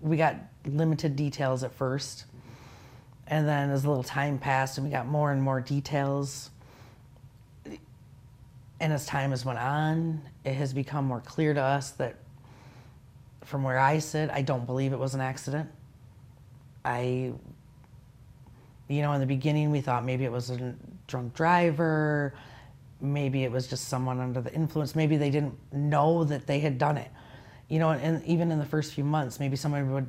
we 0.00 0.16
got 0.16 0.36
limited 0.66 1.16
details 1.16 1.62
at 1.62 1.74
first. 1.74 2.24
And 3.26 3.46
then 3.46 3.70
as 3.70 3.84
a 3.84 3.88
little 3.88 4.04
time 4.04 4.38
passed 4.38 4.78
and 4.78 4.86
we 4.86 4.90
got 4.90 5.06
more 5.06 5.32
and 5.32 5.42
more 5.42 5.60
details, 5.60 6.50
and 8.78 8.92
as 8.92 9.06
time 9.06 9.30
has 9.30 9.44
went 9.44 9.58
on, 9.58 10.20
it 10.44 10.54
has 10.54 10.72
become 10.72 11.06
more 11.06 11.20
clear 11.20 11.54
to 11.54 11.60
us 11.60 11.92
that 11.92 12.16
from 13.44 13.62
where 13.62 13.78
I 13.78 13.98
sit, 13.98 14.30
I 14.30 14.42
don't 14.42 14.66
believe 14.66 14.92
it 14.92 14.98
was 14.98 15.14
an 15.14 15.20
accident. 15.20 15.70
I, 16.84 17.32
you 18.88 19.02
know, 19.02 19.12
in 19.12 19.20
the 19.20 19.26
beginning, 19.26 19.70
we 19.70 19.80
thought 19.80 20.04
maybe 20.04 20.24
it 20.24 20.32
was 20.32 20.50
a 20.50 20.74
drunk 21.06 21.34
driver, 21.34 22.34
maybe 23.00 23.44
it 23.44 23.52
was 23.52 23.66
just 23.66 23.88
someone 23.88 24.20
under 24.20 24.40
the 24.40 24.52
influence, 24.52 24.94
maybe 24.94 25.16
they 25.16 25.30
didn't 25.30 25.54
know 25.72 26.24
that 26.24 26.46
they 26.46 26.60
had 26.60 26.78
done 26.78 26.96
it. 26.96 27.10
You 27.68 27.78
know, 27.78 27.90
and, 27.90 28.00
and 28.00 28.24
even 28.24 28.50
in 28.52 28.58
the 28.58 28.64
first 28.64 28.94
few 28.94 29.04
months, 29.04 29.40
maybe 29.40 29.56
someone 29.56 29.92
would 29.92 30.08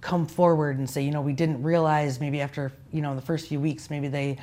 come 0.00 0.26
forward 0.26 0.78
and 0.78 0.88
say, 0.88 1.02
you 1.02 1.10
know, 1.10 1.20
we 1.20 1.32
didn't 1.32 1.62
realize 1.62 2.20
maybe 2.20 2.40
after, 2.40 2.72
you 2.92 3.02
know, 3.02 3.14
the 3.14 3.22
first 3.22 3.48
few 3.48 3.60
weeks, 3.60 3.90
maybe 3.90 4.08
they 4.08 4.38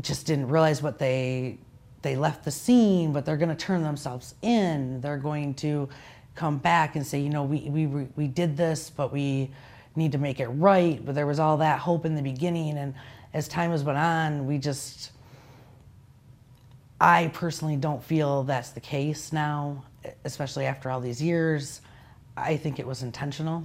just 0.00 0.26
didn't 0.26 0.48
realize 0.48 0.82
what 0.82 0.98
they 0.98 1.58
they 2.02 2.14
left 2.14 2.44
the 2.44 2.50
scene, 2.50 3.12
but 3.12 3.24
they're 3.24 3.36
going 3.36 3.48
to 3.48 3.56
turn 3.56 3.82
themselves 3.82 4.34
in. 4.42 5.00
They're 5.00 5.16
going 5.16 5.54
to 5.54 5.88
come 6.34 6.58
back 6.58 6.94
and 6.94 7.04
say, 7.04 7.18
you 7.18 7.30
know, 7.30 7.44
we 7.44 7.60
we 7.70 7.86
we 7.86 8.28
did 8.28 8.56
this, 8.56 8.90
but 8.90 9.12
we 9.12 9.50
need 9.96 10.12
to 10.12 10.18
make 10.18 10.38
it 10.38 10.48
right. 10.48 11.04
But 11.04 11.14
there 11.14 11.26
was 11.26 11.40
all 11.40 11.56
that 11.58 11.80
hope 11.80 12.04
in 12.04 12.14
the 12.14 12.22
beginning, 12.22 12.78
and 12.78 12.94
as 13.32 13.48
time 13.48 13.70
has 13.70 13.82
went 13.84 13.98
on, 13.98 14.46
we 14.46 14.58
just. 14.58 15.12
I 17.00 17.30
personally 17.34 17.76
don't 17.76 18.02
feel 18.02 18.44
that's 18.44 18.70
the 18.70 18.80
case 18.80 19.32
now, 19.32 19.84
especially 20.24 20.64
after 20.66 20.90
all 20.90 21.00
these 21.00 21.20
years. 21.20 21.82
I 22.36 22.56
think 22.56 22.78
it 22.78 22.86
was 22.86 23.02
intentional. 23.02 23.64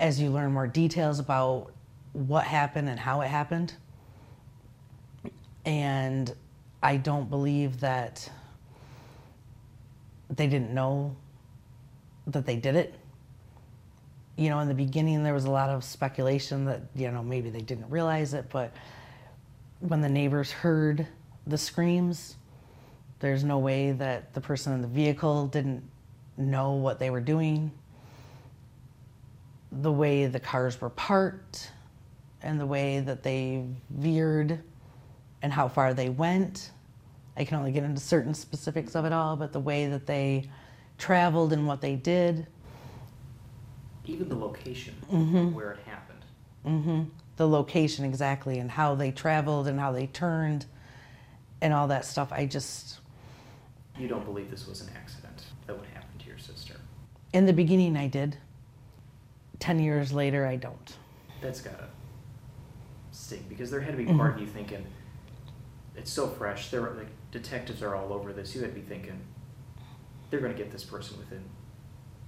As 0.00 0.20
you 0.20 0.30
learn 0.30 0.52
more 0.52 0.66
details 0.66 1.18
about 1.18 1.72
what 2.12 2.44
happened 2.44 2.88
and 2.88 2.98
how 2.98 3.20
it 3.20 3.28
happened, 3.28 3.74
and 5.64 6.34
I 6.82 6.96
don't 6.96 7.30
believe 7.30 7.80
that 7.80 8.28
they 10.30 10.46
didn't 10.46 10.72
know 10.72 11.16
that 12.26 12.44
they 12.44 12.56
did 12.56 12.76
it. 12.76 12.94
You 14.36 14.50
know, 14.50 14.60
in 14.60 14.68
the 14.68 14.74
beginning, 14.74 15.22
there 15.24 15.34
was 15.34 15.44
a 15.44 15.50
lot 15.50 15.70
of 15.70 15.82
speculation 15.82 16.64
that, 16.66 16.82
you 16.94 17.10
know, 17.10 17.22
maybe 17.22 17.50
they 17.50 17.60
didn't 17.60 17.90
realize 17.90 18.34
it, 18.34 18.46
but 18.50 18.72
when 19.80 20.00
the 20.00 20.08
neighbors 20.08 20.50
heard 20.50 21.06
the 21.48 21.58
screams, 21.58 22.36
there's 23.20 23.42
no 23.42 23.58
way 23.58 23.92
that 23.92 24.34
the 24.34 24.40
person 24.40 24.72
in 24.74 24.82
the 24.82 24.88
vehicle 24.88 25.46
didn't 25.46 25.82
know 26.36 26.72
what 26.72 26.98
they 26.98 27.10
were 27.10 27.20
doing. 27.20 27.72
The 29.72 29.90
way 29.90 30.26
the 30.26 30.40
cars 30.40 30.80
were 30.80 30.90
parked 30.90 31.72
and 32.42 32.60
the 32.60 32.66
way 32.66 33.00
that 33.00 33.22
they 33.22 33.64
veered 33.90 34.60
and 35.42 35.52
how 35.52 35.68
far 35.68 35.94
they 35.94 36.10
went. 36.10 36.70
I 37.36 37.44
can 37.44 37.58
only 37.58 37.72
get 37.72 37.84
into 37.84 38.00
certain 38.00 38.34
specifics 38.34 38.94
of 38.94 39.04
it 39.04 39.12
all, 39.12 39.36
but 39.36 39.52
the 39.52 39.60
way 39.60 39.86
that 39.88 40.06
they 40.06 40.48
traveled 40.98 41.52
and 41.52 41.66
what 41.66 41.80
they 41.80 41.94
did. 41.94 42.46
Even 44.04 44.28
the 44.28 44.34
location 44.34 44.94
where 45.54 45.72
it 45.72 45.80
happened. 45.86 46.24
hmm 46.64 47.02
The 47.36 47.48
location 47.48 48.04
exactly, 48.04 48.58
and 48.58 48.70
how 48.70 48.94
they 48.94 49.10
traveled 49.10 49.68
and 49.68 49.78
how 49.78 49.92
they 49.92 50.06
turned, 50.06 50.66
and 51.60 51.72
all 51.72 51.88
that 51.88 52.04
stuff. 52.04 52.32
I 52.32 52.46
just, 52.46 52.98
You 53.98 54.08
don't 54.08 54.24
believe 54.24 54.50
this 54.50 54.66
was 54.66 54.80
an 54.80 54.90
accident 54.96 55.44
that 55.66 55.78
would 55.78 55.88
happen 55.88 56.18
to 56.18 56.26
your 56.26 56.38
sister. 56.38 56.74
in 57.32 57.46
the 57.46 57.52
beginning, 57.52 57.96
I 57.96 58.06
did. 58.08 58.36
Ten 59.58 59.78
years 59.80 60.12
later, 60.12 60.46
I 60.46 60.56
don't. 60.56 60.96
That's 61.40 61.60
gotta 61.60 61.88
sting 63.10 63.44
because 63.48 63.70
there 63.70 63.80
had 63.80 63.92
to 63.92 63.96
be 63.96 64.04
mm-hmm. 64.04 64.18
part 64.18 64.34
of 64.34 64.40
you 64.40 64.46
thinking, 64.46 64.86
it's 65.96 66.10
so 66.12 66.28
fresh. 66.28 66.70
There, 66.70 66.82
were- 66.82 66.94
like 66.94 67.08
detectives 67.32 67.82
are 67.82 67.94
all 67.94 68.12
over 68.12 68.32
this. 68.32 68.54
You 68.54 68.60
had 68.62 68.74
to 68.74 68.80
be 68.80 68.86
thinking, 68.86 69.20
they're 70.30 70.40
gonna 70.40 70.54
get 70.54 70.70
this 70.70 70.84
person 70.84 71.18
within 71.18 71.42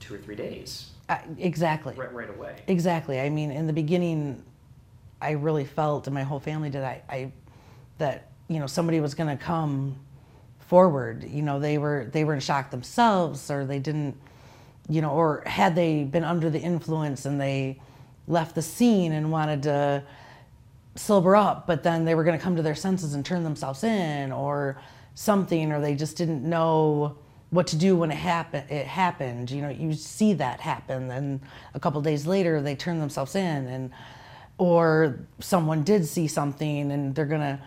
two 0.01 0.15
or 0.15 0.19
three 0.19 0.35
days, 0.35 0.91
I, 1.09 1.21
exactly. 1.39 1.95
right, 1.95 2.13
right 2.13 2.31
away. 2.31 2.57
Exactly. 2.67 3.21
I 3.21 3.29
mean, 3.29 3.51
in 3.51 3.67
the 3.67 3.73
beginning, 3.73 4.43
I 5.21 5.33
really 5.33 5.67
felt, 5.67 6.07
and 6.07 6.15
my 6.15 6.23
whole 6.23 6.41
family 6.41 6.71
did, 6.71 6.83
I, 6.83 7.03
I 7.09 7.33
that 7.99 8.30
you 8.51 8.59
know 8.59 8.67
somebody 8.67 9.01
was 9.01 9.15
going 9.15 9.31
to 9.37 9.43
come 9.43 9.95
forward. 10.59 11.23
You 11.23 11.43
know, 11.43 11.61
they 11.61 11.79
were 11.79 12.09
they 12.13 12.25
were 12.25 12.35
in 12.35 12.41
shock 12.41 12.71
themselves, 12.71 13.49
or 13.49 13.65
they 13.65 13.79
didn't, 13.79 14.17
you 14.89 15.01
know, 15.01 15.11
or 15.11 15.43
had 15.47 15.77
they 15.77 16.03
been 16.03 16.25
under 16.25 16.51
the 16.51 16.59
influence 16.59 17.25
and 17.27 17.41
they 17.41 17.81
left 18.27 18.57
the 18.57 18.63
scene 18.63 19.13
and 19.13 19.31
wanted 19.31 19.63
to 19.63 20.03
sober 20.97 21.37
up, 21.37 21.69
but 21.69 21.85
then 21.85 22.05
they 22.05 22.17
were 22.17 22.25
going 22.25 22.37
to 22.37 22.43
come 22.43 22.57
to 22.57 22.63
their 22.63 22.75
senses 22.75 23.15
and 23.15 23.25
turn 23.25 23.45
themselves 23.45 23.85
in, 23.85 24.33
or 24.33 24.77
something, 25.15 25.71
or 25.71 25.81
they 25.81 25.95
just 25.95 26.17
didn't 26.17 26.43
know 26.43 27.17
what 27.51 27.69
to 27.69 27.77
do 27.77 27.97
when 27.97 28.11
it 28.11 28.17
happened. 28.17 28.69
It 28.69 28.87
happened. 28.87 29.49
You 29.53 29.63
know, 29.63 29.71
you 29.71 29.93
see 29.93 30.35
that 30.35 30.61
happen, 30.61 31.09
and 31.13 31.41
a 31.75 31.79
couple 31.79 32.01
days 32.01 32.27
later 32.27 32.61
they 32.61 32.75
turn 32.75 32.99
themselves 32.99 33.37
in, 33.37 33.69
and 33.69 33.91
or 34.59 35.21
someone 35.39 35.85
did 35.85 36.05
see 36.05 36.27
something, 36.27 36.91
and 36.91 37.15
they're 37.15 37.27
gonna. 37.27 37.61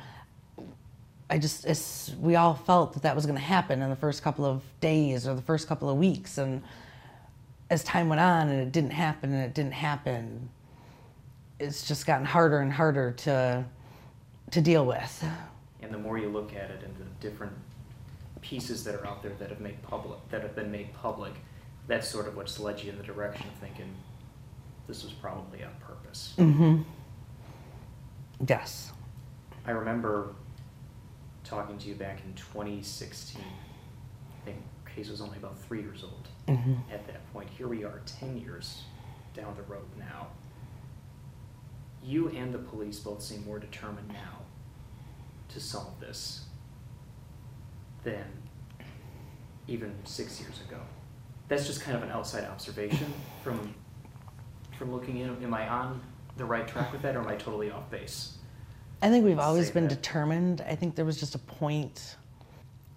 I 1.30 1.38
just, 1.38 1.66
it's, 1.66 2.12
we 2.20 2.36
all 2.36 2.54
felt 2.54 2.94
that 2.94 3.04
that 3.04 3.16
was 3.16 3.26
going 3.26 3.38
to 3.38 3.44
happen 3.44 3.82
in 3.82 3.90
the 3.90 3.96
first 3.96 4.22
couple 4.22 4.46
of 4.46 4.62
days 4.82 5.28
or 5.28 5.34
the 5.36 5.42
first 5.42 5.68
couple 5.68 5.90
of 5.90 5.98
weeks, 5.98 6.38
and 6.38 6.62
as 7.70 7.84
time 7.84 8.10
went 8.10 8.22
on, 8.22 8.50
and 8.50 8.60
it 8.60 8.72
didn't 8.72 8.92
happen, 8.92 9.34
and 9.34 9.44
it 9.44 9.54
didn't 9.54 9.74
happen, 9.74 10.50
it's 11.60 11.88
just 11.88 12.06
gotten 12.06 12.26
harder 12.26 12.60
and 12.60 12.72
harder 12.72 13.12
to 13.12 13.66
to 14.52 14.62
deal 14.62 14.86
with. 14.86 15.26
And 15.82 15.92
the 15.92 15.98
more 15.98 16.20
you 16.20 16.30
look 16.30 16.52
at 16.54 16.70
it 16.70 16.84
and 16.84 16.96
the 16.98 17.28
different 17.28 17.54
pieces 18.42 18.84
that 18.84 18.94
are 18.94 19.08
out 19.08 19.24
there 19.24 19.32
that 19.40 19.50
have 19.50 19.62
made 19.62 19.82
public, 19.82 20.20
that 20.30 20.42
have 20.42 20.56
been 20.56 20.72
made 20.72 20.94
public, 20.94 21.34
that's 21.88 22.08
sort 22.08 22.28
of 22.28 22.36
what's 22.36 22.60
led 22.60 22.82
you 22.84 22.92
in 22.92 22.98
the 22.98 23.04
direction 23.04 23.48
of 23.48 23.54
thinking, 23.56 23.90
this 24.88 25.04
was 25.04 25.14
probably 25.14 25.64
on 25.64 25.72
purpose. 25.80 26.34
Mm-hmm. 26.38 26.84
Yes. 28.48 28.92
I 29.66 29.72
remember 29.72 30.36
talking 31.44 31.78
to 31.78 31.88
you 31.90 31.96
back 31.96 32.22
in 32.26 32.34
2016. 32.34 33.42
I 33.42 34.46
think 34.46 34.58
case 34.96 35.10
was 35.10 35.22
only 35.22 35.38
about 35.38 35.58
three 35.60 35.82
years 35.82 36.04
old 36.04 36.28
Mm-hmm. 36.48 36.74
at 36.92 37.08
that 37.08 37.32
point. 37.32 37.50
Here 37.50 37.68
we 37.70 37.84
are, 37.86 38.02
10 38.06 38.38
years 38.38 38.84
down 39.34 39.56
the 39.56 39.64
road 39.64 39.86
now. 39.98 40.28
You 42.04 42.28
and 42.30 42.54
the 42.54 42.58
police 42.60 43.00
both 43.00 43.22
seem 43.22 43.46
more 43.46 43.60
determined 43.60 44.10
now 44.10 44.40
to 45.50 45.60
solve 45.62 45.98
this 46.02 46.44
than 48.04 48.26
even 49.68 49.96
six 50.04 50.42
years 50.42 50.60
ago. 50.68 50.82
That's 51.48 51.66
just 51.66 51.82
kind 51.82 51.96
of 51.96 52.04
an 52.04 52.10
outside 52.10 52.44
observation 52.46 53.08
from 53.44 53.74
from 54.78 54.92
looking 54.92 55.18
in. 55.20 55.30
Am 55.42 55.54
I 55.54 55.68
on 55.70 56.02
the 56.36 56.44
right 56.46 56.68
track 56.68 56.92
with 56.92 57.02
that, 57.04 57.16
or 57.16 57.20
am 57.22 57.28
I 57.28 57.36
totally 57.36 57.72
off 57.72 57.90
base? 57.90 58.34
I 59.04 59.10
think 59.10 59.26
we've 59.26 59.38
always 59.38 59.70
been 59.70 59.90
that. 59.90 60.02
determined. 60.02 60.62
I 60.66 60.76
think 60.76 60.96
there 60.96 61.04
was 61.04 61.20
just 61.20 61.36
a 61.36 61.40
point. 61.40 62.16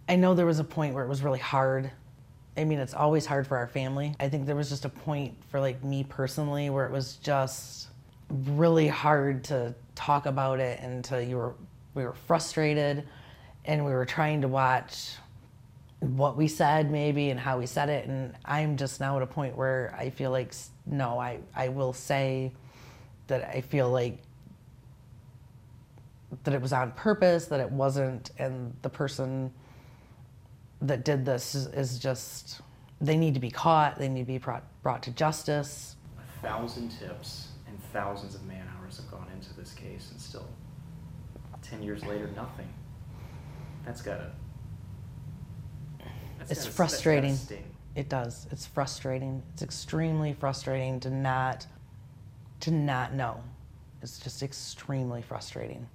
I 0.09 0.15
know 0.15 0.35
there 0.35 0.47
was 0.47 0.61
a 0.61 0.65
point 0.65 0.95
where 0.95 1.03
it 1.03 1.09
was 1.09 1.21
really 1.21 1.41
hard. 1.41 1.91
I 2.57 2.63
mean, 2.63 2.79
it's 2.79 2.95
always 2.95 3.27
hard 3.27 3.45
for 3.45 3.57
our 3.57 3.67
family. 3.67 4.15
I 4.21 4.29
think 4.29 4.47
there 4.47 4.55
was 4.55 4.69
just 4.69 4.85
a 4.85 4.89
point 4.89 5.35
for 5.51 5.59
like 5.59 5.83
me 5.83 6.05
personally 6.05 6.71
where 6.71 6.87
it 6.87 6.93
was 6.93 7.17
just 7.17 7.89
really 8.31 8.87
hard 8.87 9.43
to 9.45 9.75
talk 9.97 10.27
about 10.27 10.61
it 10.61 10.79
and 10.81 11.05
to 11.07 11.25
you 11.25 11.39
were 11.39 11.55
we 11.95 12.05
were 12.05 12.13
frustrated 12.13 13.09
and 13.65 13.85
we 13.85 13.91
were 13.91 14.07
trying 14.07 14.43
to 14.43 14.49
watch 14.49 15.17
what 16.01 16.37
we 16.37 16.47
said 16.47 16.89
maybe 16.89 17.31
and 17.31 17.41
how 17.41 17.59
we 17.59 17.67
said 17.67 17.89
it 17.89 18.07
and 18.07 18.33
I'm 18.45 18.77
just 18.77 19.01
now 19.01 19.17
at 19.17 19.23
a 19.23 19.27
point 19.27 19.57
where 19.57 19.93
I 19.99 20.11
feel 20.11 20.31
like 20.31 20.55
no, 20.87 21.19
I 21.19 21.41
I 21.55 21.69
will 21.69 21.93
say 21.93 22.53
that 23.27 23.43
I 23.49 23.61
feel 23.61 23.91
like 23.91 24.19
that 26.45 26.55
it 26.55 26.61
was 26.61 26.73
on 26.73 26.93
purpose, 26.93 27.47
that 27.47 27.61
it 27.61 27.71
wasn't, 27.71 28.31
and 28.39 28.75
the 28.83 28.89
person 28.89 29.53
that 30.83 31.05
did 31.05 31.25
this 31.25 31.55
is, 31.55 31.67
is 31.69 31.99
just, 31.99 32.61
they 33.01 33.17
need 33.17 33.35
to 33.35 33.41
be 33.41 33.51
caught, 33.51 33.99
they 33.99 34.09
need 34.09 34.23
to 34.23 34.27
be 34.33 34.39
brought, 34.39 34.65
brought 34.83 35.03
to 35.05 35.11
justice. 35.13 35.97
A 36.19 36.43
thousand 36.43 36.91
tips 36.91 37.49
and 37.69 37.79
thousands 37.93 38.35
of 38.35 38.45
man 38.45 38.67
hours 38.79 38.97
have 38.99 39.11
gone 39.11 39.27
into 39.35 39.55
this 39.55 39.73
case, 39.73 40.11
and 40.11 40.21
still, 40.21 40.47
ten 41.63 41.83
years 41.83 42.05
later, 42.05 42.29
nothing. 42.37 42.69
That's 43.85 44.03
gotta. 44.03 44.33
that's 46.39 46.51
It's 46.51 46.61
gotta- 46.65 46.73
frustrating. 46.75 47.39
It 47.95 48.09
does. 48.11 48.47
It's 48.51 48.67
frustrating. 48.67 49.43
It's 49.55 49.63
extremely 49.63 50.35
frustrating 50.35 51.01
to 51.01 51.09
not, 51.11 51.67
to 52.61 52.71
not 52.71 53.15
know. 53.15 53.43
It's 54.03 54.19
just 54.19 54.43
extremely 54.43 55.23
frustrating. 55.23 55.89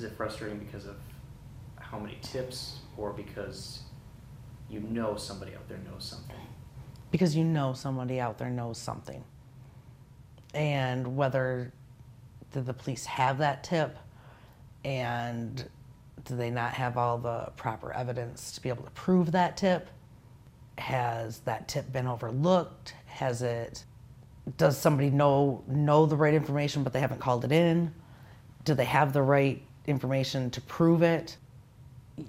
Is 0.00 0.04
it 0.04 0.16
frustrating 0.16 0.58
because 0.58 0.86
of 0.86 0.96
how 1.78 1.98
many 1.98 2.16
tips, 2.22 2.78
or 2.96 3.12
because 3.12 3.80
you 4.70 4.80
know 4.80 5.14
somebody 5.14 5.54
out 5.54 5.68
there 5.68 5.76
knows 5.84 6.04
something? 6.04 6.40
because 7.10 7.36
you 7.36 7.44
know 7.44 7.72
somebody 7.72 8.18
out 8.18 8.38
there 8.38 8.48
knows 8.48 8.78
something. 8.78 9.22
And 10.54 11.16
whether 11.18 11.70
did 12.52 12.64
the 12.64 12.72
police 12.72 13.04
have 13.04 13.36
that 13.38 13.62
tip 13.62 13.98
and 14.84 15.68
do 16.24 16.36
they 16.36 16.48
not 16.48 16.72
have 16.72 16.96
all 16.96 17.18
the 17.18 17.52
proper 17.56 17.92
evidence 17.92 18.52
to 18.52 18.62
be 18.62 18.70
able 18.70 18.84
to 18.84 18.90
prove 18.92 19.32
that 19.32 19.58
tip? 19.58 19.90
Has 20.78 21.40
that 21.40 21.68
tip 21.68 21.92
been 21.92 22.06
overlooked? 22.06 22.94
Has 23.04 23.42
it 23.42 23.84
does 24.56 24.78
somebody 24.78 25.10
know 25.10 25.62
know 25.66 26.06
the 26.06 26.16
right 26.16 26.32
information 26.32 26.84
but 26.84 26.94
they 26.94 27.00
haven't 27.00 27.20
called 27.20 27.44
it 27.44 27.52
in? 27.52 27.92
Do 28.64 28.72
they 28.74 28.86
have 28.86 29.12
the 29.12 29.20
right 29.20 29.62
information 29.86 30.50
to 30.50 30.60
prove 30.60 31.02
it? 31.02 31.36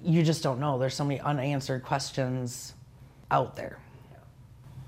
You 0.02 0.22
just 0.22 0.42
don't 0.42 0.58
know. 0.58 0.78
There's 0.78 0.94
so 0.94 1.04
many 1.04 1.20
unanswered 1.20 1.82
questions 1.82 2.74
out 3.30 3.56
there. 3.56 3.78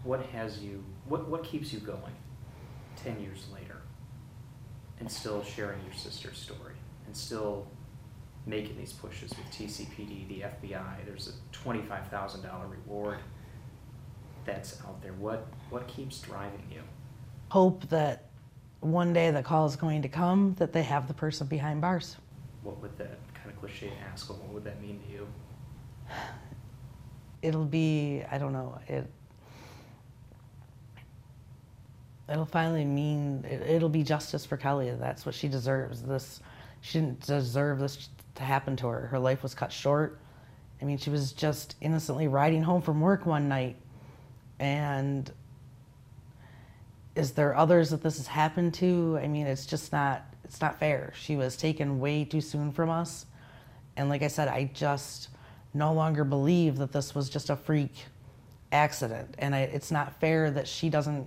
What 0.03 0.25
has 0.27 0.59
you? 0.59 0.85
What 1.07 1.29
what 1.29 1.45
keeps 1.45 1.73
you 1.73 1.81
going? 1.81 2.13
Ten 2.97 3.21
years 3.21 3.47
later, 3.53 3.83
and 5.01 5.11
still 5.11 5.43
sharing 5.43 5.83
your 5.85 5.95
sister's 5.95 6.39
story, 6.39 6.75
and 7.07 7.17
still 7.17 7.67
making 8.47 8.77
these 8.77 8.93
pushes 8.93 9.31
with 9.31 9.47
TCPD, 9.51 10.29
the 10.29 10.41
FBI. 10.69 11.05
There's 11.07 11.29
a 11.29 11.33
twenty-five 11.53 12.09
thousand 12.09 12.43
dollar 12.43 12.67
reward 12.67 13.19
that's 14.45 14.81
out 14.83 15.03
there. 15.03 15.13
What 15.15 15.47
what 15.71 15.87
keeps 15.89 16.21
driving 16.21 16.65
you? 16.71 16.81
hope 17.55 17.89
that 17.89 18.25
one 18.81 19.13
day 19.13 19.31
the 19.31 19.43
call 19.43 19.65
is 19.65 19.77
going 19.77 20.03
to 20.03 20.09
come 20.09 20.55
that 20.59 20.73
they 20.73 20.83
have 20.83 21.07
the 21.07 21.15
person 21.15 21.47
behind 21.47 21.81
bars. 21.81 22.17
What 22.65 22.83
would 22.83 22.99
that 22.99 23.19
kind 23.35 23.51
of 23.51 23.61
cliche 23.61 23.93
ask? 24.11 24.29
What 24.29 24.49
would 24.49 24.65
that 24.65 24.83
mean 24.83 25.01
to 25.07 25.13
you? 25.13 25.29
It'll 27.43 27.65
be, 27.65 28.23
I 28.31 28.39
don't 28.39 28.53
know, 28.53 28.79
it 28.89 29.09
it'll 32.27 32.47
finally 32.47 32.87
mean 32.87 33.45
it, 33.47 33.61
it'll 33.69 33.91
be 33.91 34.03
justice 34.03 34.47
for 34.47 34.57
Kelly. 34.57 34.91
That's 34.99 35.27
what 35.27 35.35
she 35.35 35.47
deserves. 35.47 36.03
This 36.03 36.41
she 36.81 36.99
didn't 36.99 37.21
deserve 37.21 37.79
this 37.79 38.09
to 38.37 38.43
happen 38.43 38.77
to 38.77 38.87
her. 38.87 39.09
Her 39.09 39.19
life 39.19 39.43
was 39.43 39.55
cut 39.55 39.71
short 39.71 40.19
I 40.85 40.87
mean, 40.87 40.99
she 40.99 41.09
was 41.09 41.33
just 41.33 41.77
innocently 41.81 42.29
riding 42.29 42.63
home 42.63 42.83
from 42.83 43.01
work 43.01 43.25
one 43.25 43.49
night. 43.49 43.77
And 44.59 45.31
is 47.15 47.33
there 47.33 47.57
others 47.57 47.89
that 47.89 48.03
this 48.03 48.19
has 48.19 48.27
happened 48.27 48.75
to? 48.75 49.19
I 49.23 49.27
mean, 49.27 49.47
it's 49.47 49.65
just 49.65 49.93
not 49.93 50.27
it's 50.45 50.61
not 50.61 50.79
fair. 50.79 51.13
She 51.17 51.37
was 51.37 51.57
taken 51.57 51.99
way 52.01 52.25
too 52.25 52.41
soon 52.41 52.73
from 52.73 52.91
us. 52.91 53.27
And 53.97 54.09
like 54.09 54.23
I 54.23 54.29
said, 54.29 54.49
I 54.49 54.71
just 54.75 55.29
no 55.73 55.93
longer 55.93 56.25
believe 56.25 56.77
that 56.77 56.93
this 56.93 57.15
was 57.15 57.29
just 57.29 57.51
a 57.51 57.57
freak 57.57 58.05
accident. 58.73 59.35
And 59.39 59.55
I, 59.55 59.61
it's 59.61 59.91
not 59.91 60.21
fair 60.21 60.51
that 60.51 60.69
she 60.69 60.89
doesn't 60.89 61.27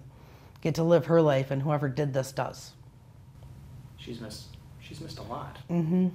get 0.61 0.75
to 0.75 0.83
live 0.83 1.05
her 1.05 1.21
life 1.21 1.51
and 1.51 1.61
whoever 1.61 1.89
did 1.89 2.13
this 2.13 2.31
does. 2.31 2.71
She's 3.97 4.19
missed 4.21 4.57
she's 4.79 5.01
missed 5.01 5.19
a 5.19 5.23
lot. 5.23 5.57
Mm-hmm. 5.69 6.07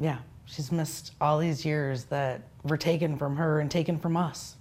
Yeah, 0.00 0.18
she's 0.46 0.72
missed 0.72 1.12
all 1.20 1.38
these 1.38 1.64
years 1.64 2.04
that 2.04 2.42
were 2.64 2.76
taken 2.76 3.16
from 3.16 3.36
her 3.36 3.60
and 3.60 3.70
taken 3.70 3.98
from 3.98 4.16
us. 4.16 4.56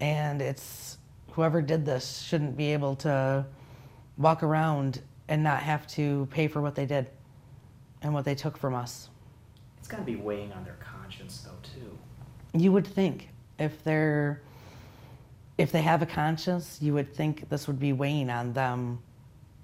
And 0.00 0.40
it's 0.42 0.98
whoever 1.32 1.62
did 1.62 1.84
this 1.84 2.22
shouldn't 2.22 2.56
be 2.56 2.72
able 2.72 2.96
to 2.96 3.44
walk 4.18 4.42
around 4.42 5.02
and 5.30 5.42
not 5.42 5.62
have 5.62 5.86
to 5.86 6.28
pay 6.30 6.48
for 6.48 6.60
what 6.60 6.74
they 6.74 6.84
did 6.84 7.06
and 8.02 8.12
what 8.12 8.24
they 8.24 8.34
took 8.34 8.58
from 8.58 8.74
us. 8.74 9.08
It's 9.78 9.88
got 9.88 9.98
to 9.98 10.02
be 10.02 10.16
weighing 10.16 10.52
on 10.52 10.64
their 10.64 10.76
conscience, 10.80 11.46
though, 11.46 11.56
too. 11.62 11.96
You 12.52 12.72
would 12.72 12.86
think 12.86 13.28
if 13.58 13.82
they're 13.84 14.42
if 15.56 15.72
they 15.72 15.82
have 15.82 16.00
a 16.00 16.06
conscience, 16.06 16.78
you 16.80 16.94
would 16.94 17.14
think 17.14 17.48
this 17.50 17.66
would 17.66 17.78
be 17.78 17.92
weighing 17.92 18.30
on 18.30 18.54
them 18.54 18.98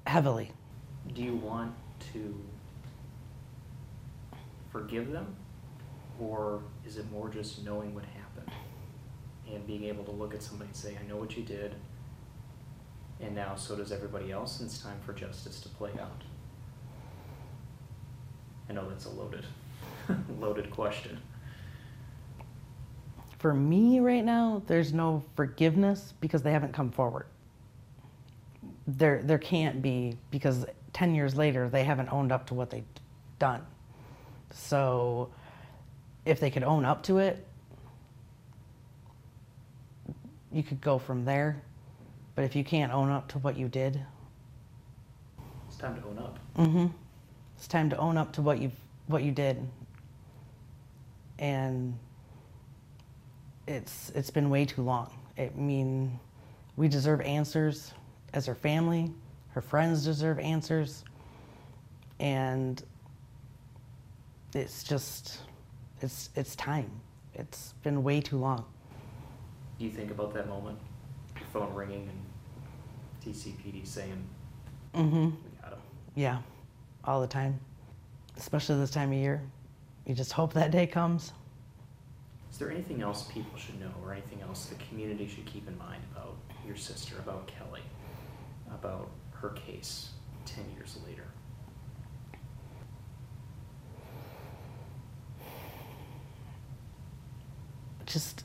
heavily. 0.06 0.52
Do 1.14 1.22
you 1.22 1.36
want 1.36 1.74
to 2.12 2.38
forgive 4.70 5.10
them, 5.10 5.34
or 6.20 6.62
is 6.86 6.98
it 6.98 7.10
more 7.10 7.28
just 7.30 7.64
knowing 7.64 7.94
what 7.94 8.04
happened 8.04 8.52
and 9.50 9.66
being 9.66 9.84
able 9.84 10.04
to 10.04 10.10
look 10.10 10.34
at 10.34 10.42
somebody 10.42 10.68
and 10.68 10.76
say, 10.76 10.96
"I 11.02 11.06
know 11.08 11.16
what 11.16 11.36
you 11.36 11.42
did," 11.42 11.74
and 13.20 13.34
now 13.34 13.54
so 13.56 13.76
does 13.76 13.92
everybody 13.92 14.32
else, 14.32 14.60
and 14.60 14.68
it's 14.68 14.78
time 14.78 14.98
for 15.04 15.12
justice 15.12 15.60
to 15.60 15.68
play 15.70 15.92
out? 16.00 16.22
I 18.68 18.72
know 18.72 18.88
that's 18.88 19.06
a 19.06 19.10
loaded, 19.10 19.44
loaded 20.40 20.70
question. 20.70 21.20
For 23.38 23.54
me 23.54 24.00
right 24.00 24.24
now, 24.24 24.62
there's 24.66 24.92
no 24.92 25.22
forgiveness 25.36 26.14
because 26.20 26.42
they 26.42 26.52
haven't 26.52 26.72
come 26.72 26.90
forward. 26.90 27.26
There, 28.86 29.22
there 29.22 29.38
can't 29.38 29.82
be 29.82 30.16
because 30.30 30.64
10 30.92 31.14
years 31.14 31.36
later 31.36 31.68
they 31.68 31.84
haven't 31.84 32.12
owned 32.12 32.32
up 32.32 32.46
to 32.46 32.54
what 32.54 32.70
they've 32.70 32.84
done. 33.38 33.64
So 34.50 35.30
if 36.24 36.40
they 36.40 36.50
could 36.50 36.62
own 36.62 36.84
up 36.84 37.02
to 37.04 37.18
it, 37.18 37.46
you 40.50 40.62
could 40.62 40.80
go 40.80 40.98
from 40.98 41.24
there. 41.24 41.62
But 42.36 42.44
if 42.44 42.54
you 42.54 42.62
can't 42.62 42.92
own 42.92 43.10
up 43.10 43.26
to 43.28 43.38
what 43.38 43.56
you 43.56 43.66
did, 43.68 44.00
It's 45.68 45.78
time 45.78 46.00
to 46.00 46.06
own 46.06 46.18
up. 46.18 46.38
mm-hmm, 46.56 46.86
it's 47.56 47.66
time 47.66 47.90
to 47.90 47.96
own 47.96 48.16
up 48.16 48.32
to 48.34 48.42
what 48.42 48.60
you 48.60 48.70
what 49.08 49.22
you 49.24 49.32
did. 49.32 49.66
And 51.38 51.98
it's 53.66 54.10
it's 54.14 54.30
been 54.30 54.48
way 54.50 54.64
too 54.64 54.82
long. 54.82 55.10
I 55.38 55.50
mean, 55.54 56.18
we 56.76 56.88
deserve 56.88 57.20
answers 57.22 57.92
as 58.34 58.46
her 58.46 58.54
family. 58.54 59.10
Her 59.50 59.60
friends 59.62 60.04
deserve 60.04 60.38
answers. 60.38 61.04
And 62.20 62.82
it's 64.54 64.82
just 64.84 65.40
it's 66.02 66.30
it's 66.36 66.54
time. 66.56 66.90
It's 67.34 67.72
been 67.82 68.02
way 68.02 68.20
too 68.20 68.36
long. 68.38 68.64
Do 69.78 69.84
you 69.84 69.90
think 69.90 70.10
about 70.10 70.32
that 70.34 70.48
moment? 70.48 70.78
Your 71.36 71.44
phone 71.52 71.74
ringing 71.74 72.08
and 72.08 72.25
TCPD 73.26 73.86
saying, 73.86 74.24
Mm-hmm. 74.94 75.24
"We 75.24 75.30
got 75.62 75.72
him." 75.72 75.78
Yeah, 76.14 76.38
all 77.04 77.20
the 77.20 77.26
time. 77.26 77.58
Especially 78.36 78.78
this 78.78 78.90
time 78.90 79.10
of 79.10 79.18
year. 79.18 79.42
You 80.06 80.14
just 80.14 80.32
hope 80.32 80.52
that 80.54 80.70
day 80.70 80.86
comes. 80.86 81.32
Is 82.52 82.58
there 82.58 82.70
anything 82.70 83.02
else 83.02 83.24
people 83.24 83.58
should 83.58 83.78
know, 83.80 83.90
or 84.04 84.12
anything 84.12 84.40
else 84.42 84.66
the 84.66 84.76
community 84.76 85.26
should 85.26 85.44
keep 85.46 85.66
in 85.66 85.76
mind 85.76 86.02
about 86.14 86.36
your 86.66 86.76
sister, 86.76 87.16
about 87.18 87.46
Kelly, 87.48 87.82
about 88.72 89.10
her 89.32 89.50
case 89.50 90.10
ten 90.44 90.64
years 90.76 90.96
later? 91.06 91.24
just 98.06 98.44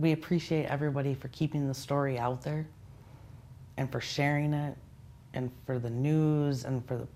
we 0.00 0.12
appreciate 0.12 0.66
everybody 0.66 1.14
for 1.14 1.28
keeping 1.28 1.68
the 1.68 1.74
story 1.74 2.18
out 2.18 2.42
there 2.42 2.66
and 3.76 3.90
for 3.90 4.00
sharing 4.00 4.52
it 4.52 4.76
and 5.34 5.50
for 5.66 5.78
the 5.78 5.90
news 5.90 6.64
and 6.64 6.86
for 6.86 6.96
the 6.96 7.06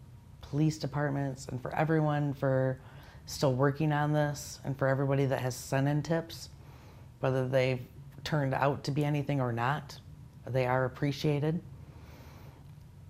police 0.42 0.79
departments 0.79 1.47
and 1.49 1.61
for 1.61 1.75
everyone 1.75 2.33
for 2.35 2.79
still 3.27 3.55
working 3.55 3.92
on 3.92 4.12
this 4.12 4.61
and 4.64 4.77
for 4.79 4.87
everybody 4.87 5.25
that 5.25 5.40
has 5.40 5.55
sent 5.55 5.88
in 5.88 6.03
tips 6.03 6.51
whether 7.20 7.49
they've 7.49 7.81
turned 8.23 8.55
out 8.55 8.85
to 8.85 8.90
be 8.90 9.05
anything 9.05 9.40
or 9.40 9.53
not 9.53 9.99
they 10.47 10.66
are 10.66 10.85
appreciated. 10.85 11.61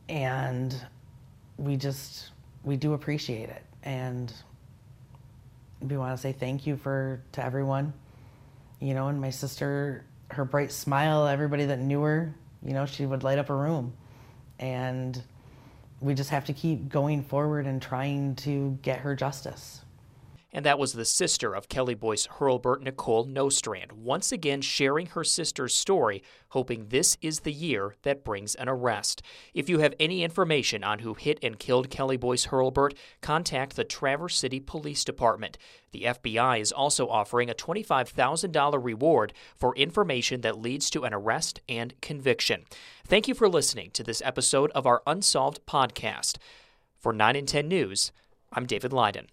And 0.08 0.74
we 1.56 1.76
just 1.76 2.30
we 2.62 2.76
do 2.76 2.94
appreciate 2.94 3.48
it. 3.48 3.62
And 3.82 4.32
we 5.80 5.96
want 5.96 6.16
to 6.16 6.20
say 6.20 6.32
thank 6.32 6.66
you 6.66 6.76
for 6.76 7.20
to 7.32 7.44
everyone 7.44 7.92
you 8.84 8.94
know 8.94 9.08
and 9.08 9.20
my 9.20 9.30
sister 9.30 10.04
her 10.30 10.44
bright 10.44 10.70
smile 10.70 11.26
everybody 11.26 11.64
that 11.66 11.78
knew 11.78 12.02
her 12.02 12.34
you 12.64 12.72
know 12.72 12.86
she 12.86 13.04
would 13.06 13.22
light 13.22 13.38
up 13.38 13.50
a 13.50 13.54
room. 13.54 13.92
And 14.58 15.20
we 16.00 16.14
just 16.14 16.30
have 16.30 16.46
to 16.46 16.52
keep 16.52 16.88
going 16.88 17.22
forward 17.22 17.66
and 17.66 17.80
trying 17.80 18.36
to 18.36 18.78
get 18.82 19.00
her 19.00 19.14
justice 19.14 19.80
And 20.56 20.64
that 20.64 20.78
was 20.78 20.92
the 20.92 21.04
sister 21.04 21.52
of 21.52 21.68
Kelly 21.68 21.94
Boyce 21.94 22.26
Hurlbert, 22.26 22.80
Nicole 22.80 23.24
Nostrand, 23.24 23.90
once 23.90 24.30
again 24.30 24.60
sharing 24.60 25.06
her 25.06 25.24
sister's 25.24 25.74
story, 25.74 26.22
hoping 26.50 26.86
this 26.86 27.18
is 27.20 27.40
the 27.40 27.52
year 27.52 27.96
that 28.02 28.24
brings 28.24 28.54
an 28.54 28.68
arrest. 28.68 29.20
If 29.52 29.68
you 29.68 29.80
have 29.80 29.94
any 29.98 30.22
information 30.22 30.84
on 30.84 31.00
who 31.00 31.14
hit 31.14 31.40
and 31.42 31.58
killed 31.58 31.90
Kelly 31.90 32.16
Boyce 32.16 32.46
Hurlbert, 32.46 32.94
contact 33.20 33.74
the 33.74 33.82
Traverse 33.82 34.36
City 34.36 34.60
Police 34.60 35.02
Department. 35.02 35.58
The 35.90 36.04
FBI 36.04 36.60
is 36.60 36.70
also 36.70 37.08
offering 37.08 37.50
a 37.50 37.54
$25,000 37.54 38.84
reward 38.84 39.32
for 39.56 39.74
information 39.74 40.42
that 40.42 40.60
leads 40.60 40.88
to 40.90 41.02
an 41.02 41.12
arrest 41.12 41.62
and 41.68 42.00
conviction. 42.00 42.62
Thank 43.04 43.26
you 43.26 43.34
for 43.34 43.48
listening 43.48 43.90
to 43.90 44.04
this 44.04 44.22
episode 44.24 44.70
of 44.70 44.86
our 44.86 45.02
Unsolved 45.04 45.66
podcast. 45.66 46.36
For 46.96 47.12
9 47.12 47.34
in 47.34 47.46
10 47.46 47.66
News, 47.66 48.12
I'm 48.52 48.66
David 48.66 48.92
Lyden. 48.92 49.26